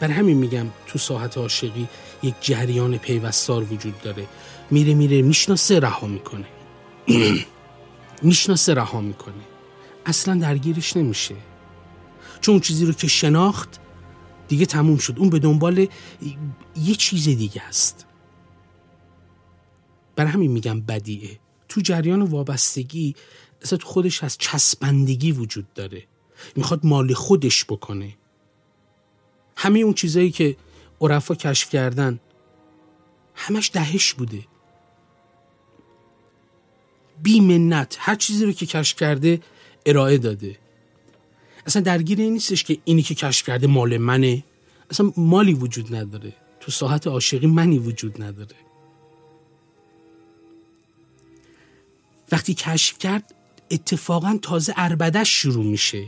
بر 0.00 0.10
همین 0.10 0.36
میگم 0.36 0.66
تو 0.86 0.98
ساحت 0.98 1.38
عاشقی 1.38 1.88
یک 2.22 2.34
جریان 2.40 2.98
پیوستار 2.98 3.72
وجود 3.72 4.00
داره. 4.00 4.26
میره 4.70 4.94
میره 4.94 5.22
می‌شناسه 5.22 5.80
رها 5.80 6.06
می‌کنه. 6.06 6.46
می‌شناسه 8.22 8.74
رها 8.74 9.00
می‌کنه. 9.00 9.44
اصلا 10.06 10.34
درگیرش 10.34 10.96
نمیشه. 10.96 11.34
چون 12.40 12.52
اون 12.52 12.60
چیزی 12.60 12.86
رو 12.86 12.92
که 12.92 13.06
شناخت 13.06 13.80
دیگه 14.48 14.66
تموم 14.66 14.96
شد. 14.96 15.14
اون 15.18 15.30
به 15.30 15.38
دنبال 15.38 15.86
یه 16.76 16.94
چیز 16.94 17.24
دیگه 17.24 17.62
است 17.62 18.06
بر 20.16 20.26
همین 20.26 20.50
میگم 20.50 20.80
بدیه 20.80 21.40
تو 21.68 21.80
جریان 21.80 22.22
وابستگی 22.22 23.14
اصلا 23.62 23.78
تو 23.78 23.88
خودش 23.88 24.24
از 24.24 24.38
چسبندگی 24.38 25.32
وجود 25.32 25.72
داره. 25.74 26.02
می‌خواد 26.56 26.86
مال 26.86 27.14
خودش 27.14 27.64
بکنه. 27.64 28.16
همه 29.62 29.78
اون 29.78 29.94
چیزایی 29.94 30.30
که 30.30 30.56
عرفا 31.00 31.34
کشف 31.34 31.70
کردن 31.70 32.20
همش 33.34 33.70
دهش 33.74 34.12
بوده. 34.14 34.46
بی 37.22 37.40
منت 37.40 37.96
هر 38.00 38.14
چیزی 38.14 38.44
رو 38.44 38.52
که 38.52 38.66
کشف 38.66 38.96
کرده 38.96 39.40
ارائه 39.86 40.18
داده. 40.18 40.58
اصلا 41.66 41.82
درگیر 41.82 42.20
این 42.20 42.32
نیستش 42.32 42.64
که 42.64 42.78
اینی 42.84 43.02
که 43.02 43.14
کشف 43.14 43.46
کرده 43.46 43.66
مال 43.66 43.98
منه. 43.98 44.44
اصلا 44.90 45.12
مالی 45.16 45.54
وجود 45.54 45.94
نداره. 45.94 46.32
تو 46.60 46.70
ساحت 46.70 47.06
عاشقی 47.06 47.46
منی 47.46 47.78
وجود 47.78 48.22
نداره. 48.22 48.56
وقتی 52.32 52.54
کشف 52.54 52.98
کرد 52.98 53.34
اتفاقا 53.70 54.38
تازه 54.42 54.74
اربدش 54.76 55.28
شروع 55.28 55.64
میشه. 55.64 56.06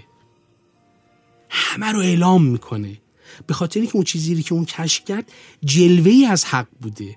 همه 1.50 1.92
رو 1.92 1.98
اعلام 1.98 2.44
می‌کنه. 2.44 2.98
به 3.46 3.54
خاطر 3.54 3.84
که 3.84 3.90
اون 3.96 4.04
چیزی 4.04 4.42
که 4.42 4.54
اون 4.54 4.64
کشف 4.64 5.04
کرد 5.04 5.32
جلوه 5.64 6.10
ای 6.10 6.26
از 6.26 6.44
حق 6.44 6.66
بوده. 6.80 7.16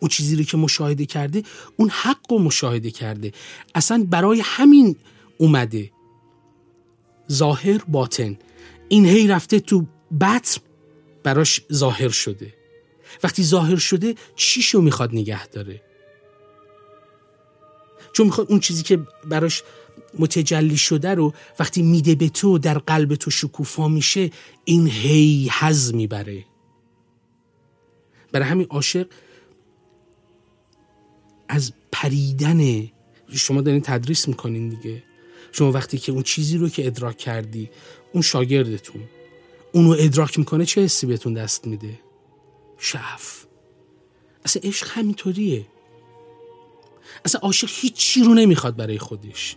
اون 0.00 0.08
چیزی 0.08 0.44
که 0.44 0.56
مشاهده 0.56 1.06
کرده 1.06 1.42
اون 1.76 1.88
حق 1.88 2.32
رو 2.32 2.38
مشاهده 2.38 2.90
کرده. 2.90 3.32
اصلا 3.74 4.06
برای 4.10 4.42
همین 4.44 4.96
اومده. 5.38 5.90
ظاهر 7.32 7.78
باطن. 7.88 8.38
این 8.88 9.06
هی 9.06 9.28
رفته 9.28 9.60
تو 9.60 9.86
بطن 10.20 10.60
براش 11.22 11.60
ظاهر 11.72 12.08
شده. 12.08 12.54
وقتی 13.22 13.44
ظاهر 13.44 13.76
شده 13.76 14.14
چیشو 14.36 14.80
می‌خواد 14.80 15.12
نگه 15.12 15.46
داره؟ 15.46 15.82
چون 18.12 18.26
می‌خواد 18.26 18.46
اون 18.50 18.60
چیزی 18.60 18.82
که 18.82 18.96
براش 19.24 19.62
متجلی 20.18 20.76
شده 20.76 21.14
رو 21.14 21.34
وقتی 21.58 21.82
میده 21.82 22.14
به 22.14 22.28
تو 22.28 22.58
در 22.58 22.78
قلب 22.78 23.14
تو 23.14 23.30
شکوفا 23.30 23.88
میشه 23.88 24.30
این 24.64 24.86
هی 24.86 25.50
حز 25.60 25.94
می‌بره. 25.94 26.44
برای 28.32 28.48
همین 28.48 28.66
عاشق 28.70 29.06
از 31.48 31.72
پریدن 31.92 32.90
شما 33.30 33.60
دارین 33.60 33.80
تدریس 33.80 34.28
می‌کنین 34.28 34.68
دیگه. 34.68 35.02
شما 35.52 35.72
وقتی 35.72 35.98
که 35.98 36.12
اون 36.12 36.22
چیزی 36.22 36.58
رو 36.58 36.68
که 36.68 36.86
ادراک 36.86 37.16
کردی 37.16 37.70
اون 38.12 38.22
شاگردتون 38.22 39.02
اونو 39.72 39.96
ادراک 39.98 40.38
می‌کنه 40.38 40.66
چه 40.66 40.84
حسی 40.84 41.06
بهتون 41.06 41.34
دست 41.34 41.66
میده؟ 41.66 42.00
شف 42.78 43.44
اصلا 44.44 44.62
عشق 44.64 44.88
همینطوریه. 44.90 45.66
اصلا 47.24 47.40
عاشق 47.40 47.70
هیچی 47.72 48.22
رو 48.22 48.34
نمی‌خواد 48.34 48.76
برای 48.76 48.98
خودش. 48.98 49.56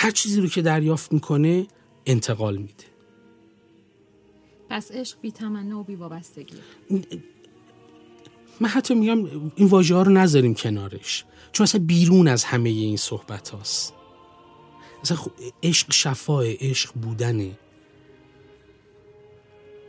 هر 0.00 0.10
چیزی 0.10 0.40
رو 0.40 0.48
که 0.48 0.62
دریافت 0.62 1.12
می‌کنه 1.12 1.66
انتقال 2.06 2.56
میده. 2.56 2.84
پس 4.70 4.92
عشق 4.92 5.20
بی 5.20 5.30
تمنا 5.30 5.80
و 5.80 5.84
بی 5.84 5.94
وابستگی. 5.94 6.56
من 8.60 8.68
حتی 8.68 8.94
میگم 8.94 9.50
این 9.56 9.68
واژه 9.68 9.94
ها 9.94 10.02
رو 10.02 10.12
نذاریم 10.12 10.54
کنارش 10.54 11.24
چون 11.52 11.64
اصلا 11.64 11.84
بیرون 11.84 12.28
از 12.28 12.44
همه 12.44 12.68
این 12.68 12.96
صحبت 12.96 13.48
هاست. 13.48 13.94
اصلا 15.02 15.18
عشق 15.62 15.92
شفاه 15.92 16.44
عشق 16.46 16.94
بودنه. 16.94 17.58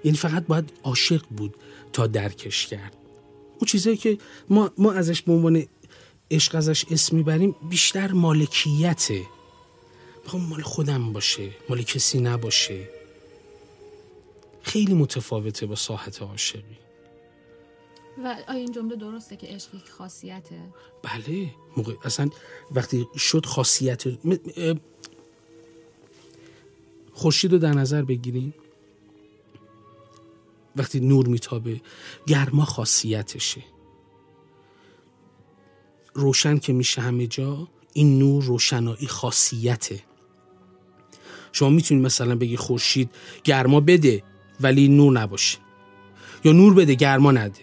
یعنی 0.04 0.18
فقط 0.18 0.48
باید 0.48 0.72
عاشق 0.84 1.26
بود 1.38 1.56
تا 1.94 2.08
درکش 2.08 2.68
کرد. 2.68 2.98
اون 3.52 3.68
چیزایی 3.68 3.98
که 3.98 4.18
ما, 4.50 4.72
ما 4.78 4.94
ازش 4.94 5.22
به 5.22 5.32
عنوان 5.32 5.66
عشق 6.32 6.56
ازش 6.56 6.86
اسم 6.92 7.16
می‌بریم 7.16 7.56
بیشتر 7.70 8.12
مالکیته. 8.12 9.22
می‌خوام 10.30 10.50
مال 10.50 10.62
خودم 10.62 11.14
باشه 11.14 11.50
مال 11.70 11.82
کسی 11.82 12.20
نباشه. 12.20 12.90
خیلی 14.62 14.94
متفاوته 14.94 15.66
با 15.66 15.76
ساحت 15.76 16.22
عاشقی. 16.22 16.78
و 18.24 18.36
آیا 18.48 18.60
این 18.60 18.72
جمله 18.72 18.96
درسته 18.96 19.36
که 19.36 19.48
عشق 19.48 19.76
یک 19.76 19.90
خاصیته؟ 19.90 20.60
بله 21.04 21.50
موقع 21.78 21.94
اصلا 22.04 22.30
وقتی 22.72 23.08
شد 23.18 23.46
خاصیت 23.46 24.04
خورشید 27.14 27.52
رو 27.52 27.58
در 27.58 27.74
نظر 27.74 28.02
بگیریم 28.02 28.54
وقتی 30.76 31.00
نور 31.00 31.28
میتابه 31.28 31.82
گرما 32.28 32.66
خاصیتشه. 32.66 33.64
روشن 36.14 36.58
که 36.58 36.74
میشه 36.74 37.02
همه 37.02 37.28
جا 37.28 37.68
این 37.94 38.20
نور 38.20 38.44
روشنایی 38.44 39.08
خاصیته. 39.08 40.09
شما 41.52 41.70
می‌تونید 41.70 42.06
مثلا 42.06 42.36
بگی 42.36 42.58
خورشید 42.58 43.10
گرما 43.44 43.80
بده 43.80 44.24
ولی 44.62 44.88
نور 44.88 45.14
نباشه. 45.14 45.58
یا 46.44 46.52
نور 46.52 46.74
بده 46.74 46.94
گرما 46.94 47.32
نده. 47.32 47.62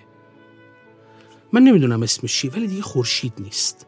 من 1.52 1.62
نمی‌دونم 1.62 2.02
اسمش 2.02 2.40
چیه 2.40 2.50
ولی 2.50 2.66
دیگه 2.66 2.82
خورشید 2.82 3.32
نیست. 3.38 3.86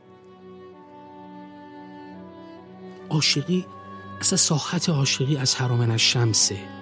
عاشقی 3.10 3.64
اصلا 4.20 4.36
ساحت 4.36 4.88
عاشقی 4.88 5.36
از 5.36 5.54
حرامن 5.54 5.90
از 5.90 6.00
شمسه 6.00 6.77